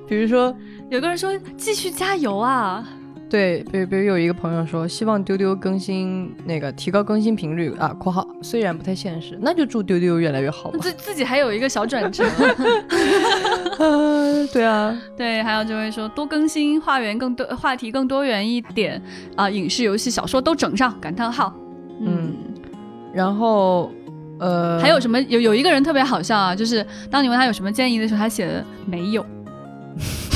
[0.07, 0.55] 比如说，
[0.89, 2.87] 有个人说继续加油啊，
[3.29, 10.79] 对，比如比如有一个朋友说，希望丢丢更新那个提高更新频率啊（括号虽然不太现实），那就祝丢丢越来越好吧。
[10.81, 12.25] 自自己还有一个小转折。
[13.79, 19.01] 呃 对啊，对，还有就会说多更新，话源更多，话题更多元一点
[19.37, 21.53] 啊、影视、游戏、小说都整上，感叹号。
[22.01, 22.33] 嗯，
[23.13, 23.93] 然后
[24.41, 25.21] 呃，还有什么？
[25.23, 29.25] 有有一个人特别好笑啊，就是当你问他有什么建议的时候，他写的没有，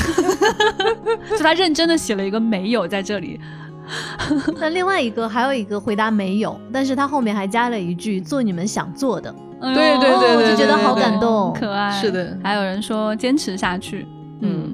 [1.31, 3.39] 就他认真的写了一个没有在这里。
[4.59, 9.31] 那另外一个还有一个回答没有，但是他后面还加了一句做你们想做的，
[9.61, 11.53] 对对对对我就觉得好感动。
[11.53, 11.91] 可爱。
[11.91, 14.07] 是的还有人说坚持下去。
[14.41, 14.73] 嗯，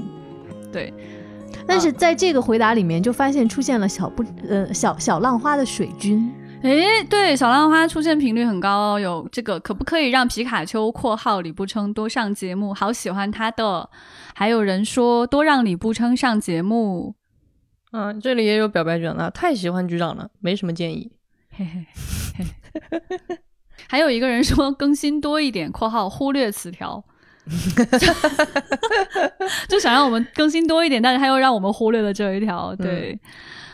[0.71, 0.93] 对，
[1.67, 6.31] 但是在这个回答里面，就发现出现了小不呃小小浪花的水军，
[6.63, 8.99] 诶，对，小浪花出现频率很高哦。
[8.99, 12.73] 有这个，可不可以让皮卡丘（括号李不称）多上节目？
[12.73, 13.89] 好喜欢他的。
[14.35, 17.15] 还有人说多让李不称上节目。
[17.91, 21.11] 啊，这里也有表白卷了，太喜欢局长了，没什么建议。
[21.49, 21.85] 嘿嘿
[22.37, 22.45] 嘿。
[23.87, 27.03] 还有一个人说更新多一点（括号忽略词条），
[29.67, 32.73] 就想让我们更新多一点，但是他又让我们忽略了这一条。
[32.75, 33.19] 对，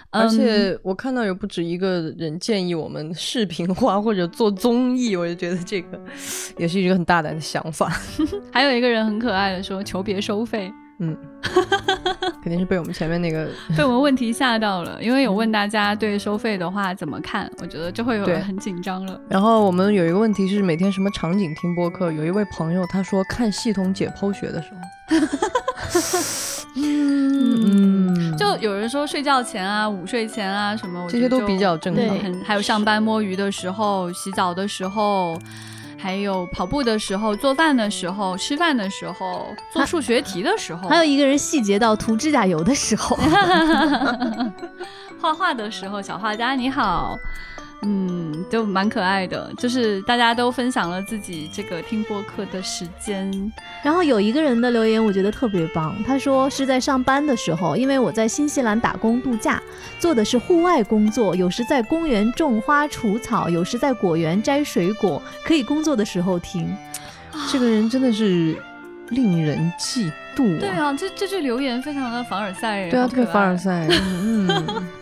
[0.09, 5.99] 而嗯且我看到有不止一个人建议我们视频化或者做综艺，我就觉得这个
[6.57, 7.91] 也是一个很大胆的想法。
[8.51, 10.71] 还有一个人很可爱的说求别收费。
[10.99, 11.15] 嗯，
[12.41, 13.47] 肯定是被我们前面那个
[13.77, 19.21] 被我们问题吓到了，因为有问大家对收费的话怎么看，我觉得就会有对人很紧张了。
[19.29, 22.11] 然后我们有一个问题是每天什么场景听播客？
[22.11, 25.19] 有一位朋友他说看系统解剖学的时候，
[26.79, 32.43] 嗯，就有人说睡觉前啊、午睡前啊什么，我这些都觉得就比较正常。
[32.43, 35.37] 还有上班摸鱼的时候、洗澡的时候，
[35.97, 43.17] 还有跑步的时候、做饭的时候、吃饭的时候、做数学题的时候，还有一个人细节到涂指甲油的时候，
[45.19, 47.17] 画画的时候，小画家你好。
[47.83, 48.16] 嗯，
[48.49, 53.51] 就蛮可爱的，就是大家都分享了自己这个听播客的时间。
[53.83, 59.61] 然后有一个人的留言我觉得特别棒，他说是在上班的时候，因为我在新西兰打工度假，
[59.99, 66.75] 做的是户外工作，有时在公园种花除草，有时在果园摘水果，可以工作的时候听。
[67.51, 68.57] 这个人真的是
[69.09, 73.57] 令人嫉妒、对，啊，这这句留言非常的凡尔赛，对啊，特别凡尔爱。
[73.57, 74.87] 赛，嗯，嗯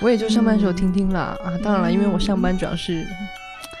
[0.00, 1.52] 我也就上班时候听听啦、啊。
[1.62, 3.06] 当然了，因为我上班主要是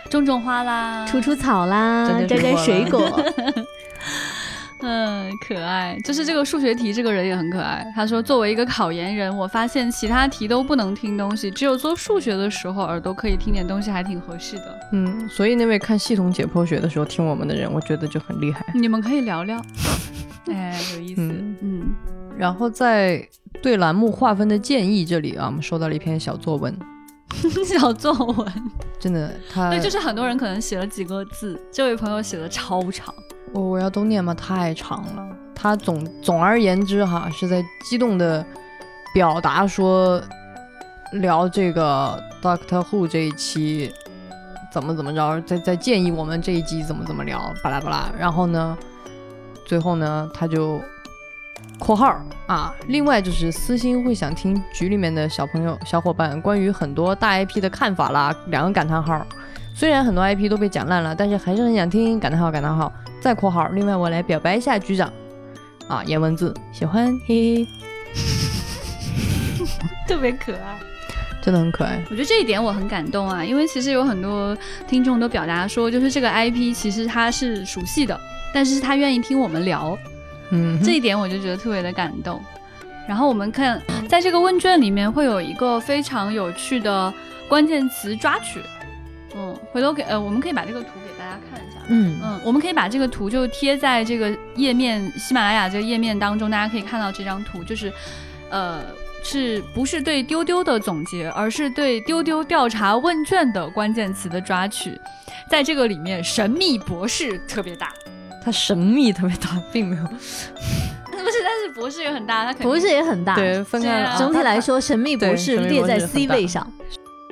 [0.08, 3.24] 种种花啦，除除草啦，摘摘水水果果。
[4.82, 5.98] 嗯，可爱。
[6.02, 7.86] 就是这个数学题，这个人也很可爱。
[7.94, 14.80] 他说，作为一个考研人，我发现其他题都不能听东西，只有做数学的时候，耳朵可以听点东西，还挺合适的。
[14.92, 18.64] 嗯，所以那位看系统解剖学的时候听我们的人，我觉得就很厉害。
[18.74, 19.62] 你们可以聊聊，
[20.50, 21.20] 哎，有意思。
[21.20, 21.69] 嗯嗯
[22.40, 23.22] 然后在
[23.60, 26.74] 对栏目划分的建议这里啊，我们收到了一篇小作文，
[27.68, 28.50] 小作文，
[28.98, 33.14] 真的，他对，就是很多人可能写了几个字，这位朋友写的超长。
[33.52, 34.32] 我我要都念吗？
[34.32, 35.36] 太长了。
[35.54, 38.42] 他总总而言之哈，是在激动的
[39.12, 40.18] 表达说
[41.12, 43.92] 聊这个 Doctor Who 这一期
[44.72, 48.10] 怎么怎么着，在在建议我们这一集怎么怎么聊，巴拉巴拉。
[48.18, 48.78] 然后呢，
[49.66, 50.80] 最后呢，他就
[51.80, 52.14] 括号
[52.46, 59.26] 啊，另外就是私心会想听局里面的小朋友小伙伴关于很多大 IP 的看法啦，两个感叹号。
[59.74, 62.92] 虽然很多 IP 都被讲烂了，但是还是很想听感叹号感叹号。
[63.20, 65.10] 再括号，另外我来表白一下局长
[65.88, 67.68] 啊，颜文字喜欢，嘿嘿，
[70.06, 70.78] 特别可爱，
[71.42, 72.02] 真的很可爱。
[72.10, 74.56] 我觉得这一点我很感动啊，因为其实有很多
[74.86, 78.18] 听众都表达说，就是这个 IP 其实他是熟悉的，
[78.52, 79.96] 但是他愿意听我们聊，
[80.50, 82.42] 嗯，这一点我就觉得特别的感动。
[83.08, 87.12] 然后我们看，在这个问卷里面会有一个非常有趣的
[87.48, 88.60] 关键词抓取，
[89.34, 91.78] 嗯，回头给呃，我们可以把这个图给大家看一下。
[91.88, 97.92] 嗯嗯，我们可以把这个图就贴在这个页面，喜马拉雅这个页面当中，大家可以看到这张图，就是，
[98.48, 98.80] 呃，
[99.24, 104.96] 是不是对丢丢的总结，而是对丢丢调查问卷的关键词的抓取。
[105.48, 107.92] 在这个里面，神秘博士特别大，
[108.42, 113.34] 它神秘特别大，并没有 不是，但是博士也很大，他肯定博士也很大。
[113.34, 114.16] 对分开了。
[114.18, 116.66] 整体来说，神秘博士列在 C 位上。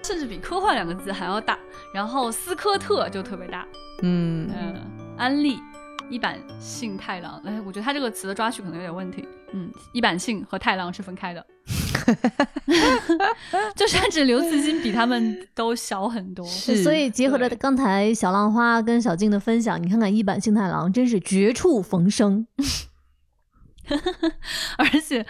[0.04, 1.58] 甚至比科幻两个字还要大。
[1.92, 3.66] 然后斯科特就特别大，
[4.02, 4.74] 嗯，嗯，
[5.16, 5.58] 安利。
[6.10, 9.28] 一坂幸太郎，哎，我觉得他这个词的抓取可能有点问题。
[9.52, 11.44] 嗯，一坂幸和太郎是分开的，
[13.76, 16.44] 就甚至刘慈欣比他们都小很多。
[16.46, 22.46] 是所以结合着刚才小浪花跟小静的分享，你看看一版幸太郎真是绝处逢生。
[24.76, 25.24] 而且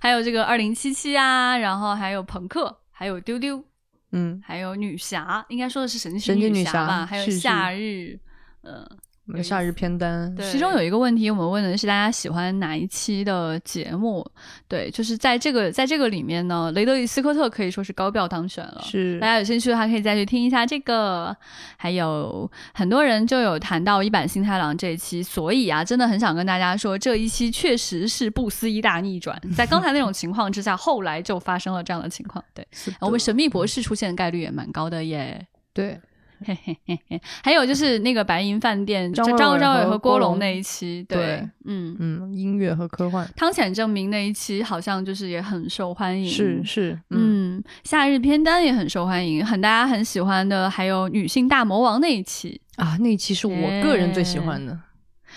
[0.00, 3.64] 还有这个二零七七啊，然后还有朋克，还有丢丢，
[4.12, 8.18] 嗯，还有女侠，应该说的是神神奇女女侠吧，侠还有夏日，
[8.62, 8.72] 嗯。
[8.74, 8.98] 我们
[9.42, 14.24] 夏日片单，其中有一个问题，我们问的是大家喜欢哪一期的节目？
[14.68, 18.82] 对，就是在这个在这个里面呢，雷德利·斯科特可以说是高票当选了。
[18.84, 21.34] 是大家有兴趣的话，可以再去听一下这个。
[21.76, 29.40] 还有很多人就有谈到一版新太郎这一期，所以啊，真的很想跟大家说，这一期确实是不思议大逆转。
[29.56, 32.44] 在刚才那种情况之下，后来就发生了这样的情况。
[32.52, 32.66] 对，
[33.00, 35.46] 我们神秘博士出现的概率也蛮高的耶。
[35.72, 35.98] 对
[36.44, 41.96] 嘿嘿嘿嘿，还有就是那个白银饭店，张张张伟和和郭龙那一期，对嗯。
[42.00, 43.28] 嗯，音乐和科幻。
[43.36, 54.78] 汤浅证明那一期好像就是也很受欢迎，是是，嗯，嗯，夏日片单也很受欢迎，很大家很喜欢的，还有女性大魔王那一期，啊，那一期是我个人最喜欢的。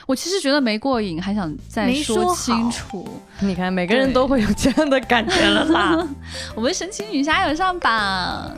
[0.05, 3.07] 我其实觉得没过瘾，还想再没说清楚。
[3.39, 6.07] 你看，每个人都会有这样的感觉了啦。
[6.55, 8.55] 我们神奇女侠有上榜，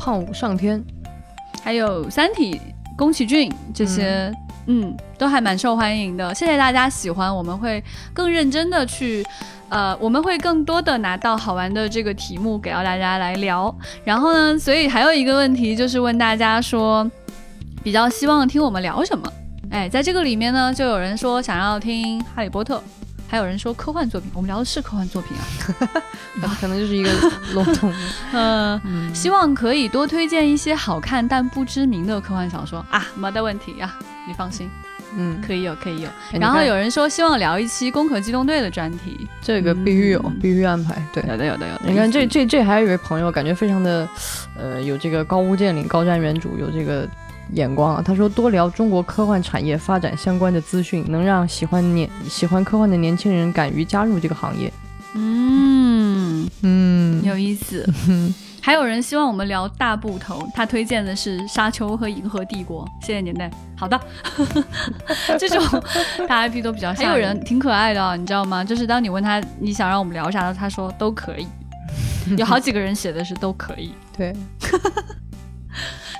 [0.00, 0.84] 胖五上天，
[1.68, 2.58] 还有三体、
[2.96, 4.32] 宫崎骏这些，
[4.68, 6.34] 嗯都还蛮受欢迎的。
[6.34, 9.22] 谢谢大家喜欢，我们会更认真的去。
[9.68, 13.76] 呃，我们会更多的拿到好玩的这个题目给到大家来聊。
[14.02, 17.06] 然后呢，所以还有一个问题就是问大家说，
[17.84, 19.30] 比较希望听我们聊什么？
[19.70, 22.78] 哎，在这个里面呢，就有人说想要听《哈利波特》，
[23.28, 24.30] 还有人说科幻作品。
[24.34, 25.44] 我们聊的是科幻作品啊。
[26.40, 27.10] 可 可能就是一个
[27.54, 27.96] 笼统的。
[28.32, 33.94] 嗯， 嗯，希望可以多推荐一些好看但不知名的科幻小说啊，没得问题呀、
[34.26, 34.70] 你放心，
[35.16, 36.08] 嗯，可以有，可以有。
[36.32, 41.02] 哎然后有人说希望聊一期《攻壳机动队》的专题，这个必须有，嗯必须安排。
[41.12, 41.82] 对，有的，有的，有的。
[41.86, 44.08] 你看这这这还有一位朋友，感觉非常的，
[44.56, 47.06] 呃，有这个高屋建瓴、高瞻远瞩，有这个
[47.52, 48.02] 眼光啊。
[48.04, 54.72] 他说多聊中国科幻产业发展相关的资讯，能让喜欢年喜欢科幻的年轻人敢于加入这个行业。
[55.14, 57.88] 嗯，嗯有意思。
[58.60, 62.84] 还有人希望我们聊大部头，他推荐的是《沙丘》和《银河帝国》。
[63.06, 63.50] 谢谢年代。
[63.74, 63.98] 好的，
[65.38, 65.64] 这种
[66.28, 66.92] 大 IP 都比较。
[66.92, 68.62] 还有人挺可爱的啊、你知道吗？
[68.62, 71.46] 就是当你问他你想让我们聊啥的，他说都可以。
[72.36, 74.36] 有好几个人写的是都可以， 对，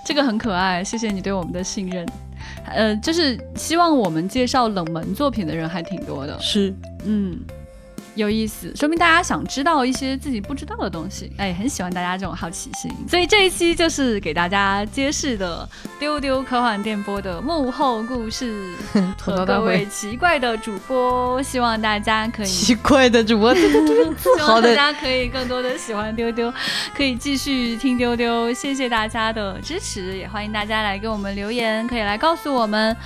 [0.05, 0.82] 这个很可爱。
[0.82, 2.07] 谢谢你对我们的信任。
[2.66, 6.38] 呃，就是希望我们介绍冷门作品的人还挺多的。
[6.40, 6.74] 是
[7.05, 7.40] 嗯，
[8.19, 12.91] 有意思，说明大家想知道一些自己不知道的东西，哎，很喜欢大家这种好奇心。
[13.09, 15.66] 所以这一期就是给大家揭示的
[16.01, 18.75] 丢丢科幻电波的幕后故事
[19.16, 23.61] 吐和各位奇怪的主播，希望大家可以奇怪的主播，希
[24.41, 26.53] 望大家可以更多的喜欢丢丢，
[26.97, 32.97] 可以继续听丢丢，谢谢大家的支持，也欢迎大家来给我们留言，可以来告诉我们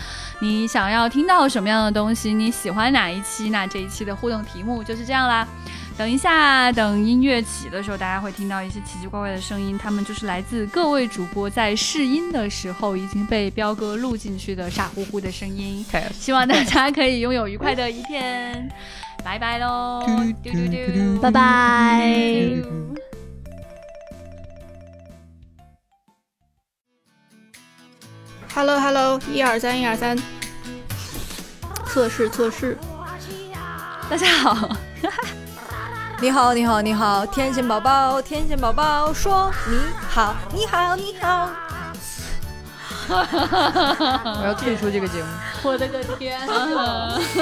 [0.41, 5.47] 你想要听到什么样的东西，你喜欢哪一期，那这一期的互动题目就是这样啦。
[5.99, 15.85] 等一下，等音乐起的时候，大家会听到一些奇奇怪怪的声音，他们就是来自各位主播在试音的时候已经被彪哥录进去的傻乎乎的声音。
[16.19, 18.71] 希望大家可以拥有愉快的一天，
[19.23, 20.03] 拜拜喽，
[20.43, 22.41] 丢丢丢，拜拜。
[28.55, 30.17] Hello Hello，一二三一二三，
[31.87, 32.79] 测试测试。
[34.11, 34.69] 大家好，
[36.21, 39.77] 你好，你好，你好，天线宝宝，天线宝宝说你
[40.09, 41.51] 好，你好，你好。
[43.09, 45.27] 我要退出这个节目。
[45.65, 46.41] 我的个天！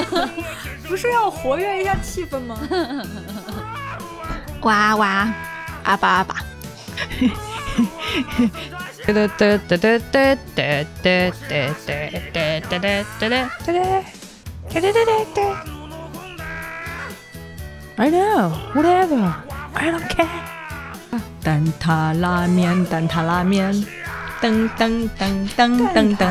[0.88, 2.58] 不是要活跃一下气氛吗？
[4.62, 5.28] 哇哇，
[5.84, 6.36] 阿巴阿巴。
[9.06, 10.36] 哒哒哒哒哒哒哒
[11.02, 13.28] 哒哒哒哒哒
[14.80, 15.40] 哒哒哒。
[18.00, 19.30] I know, whatever,
[19.74, 20.26] I don't care。
[21.44, 23.74] 蛋挞拉面，蛋挞拉面，
[24.40, 26.26] 噔噔噔噔噔噔。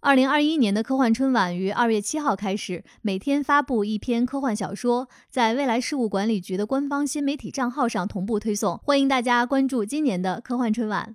[0.00, 11.14] 二零二一年的科幻春晚于二月七号开始，每天发布一篇科幻小说，在未来事务管理局的官方新媒体账号上同步推送，欢迎大家关注今年的科幻春晚。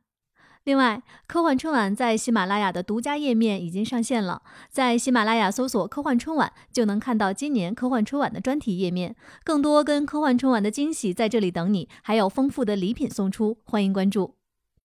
[0.65, 14.38] 另外，科幻春晚在喜马拉雅的独家页面已经上线了，在喜马拉雅搜索“科幻春晚”就能看到今年科幻春晚的专题页面，更多跟科幻春晚的惊喜在这里等你，还有丰富的礼品送出，欢迎关注。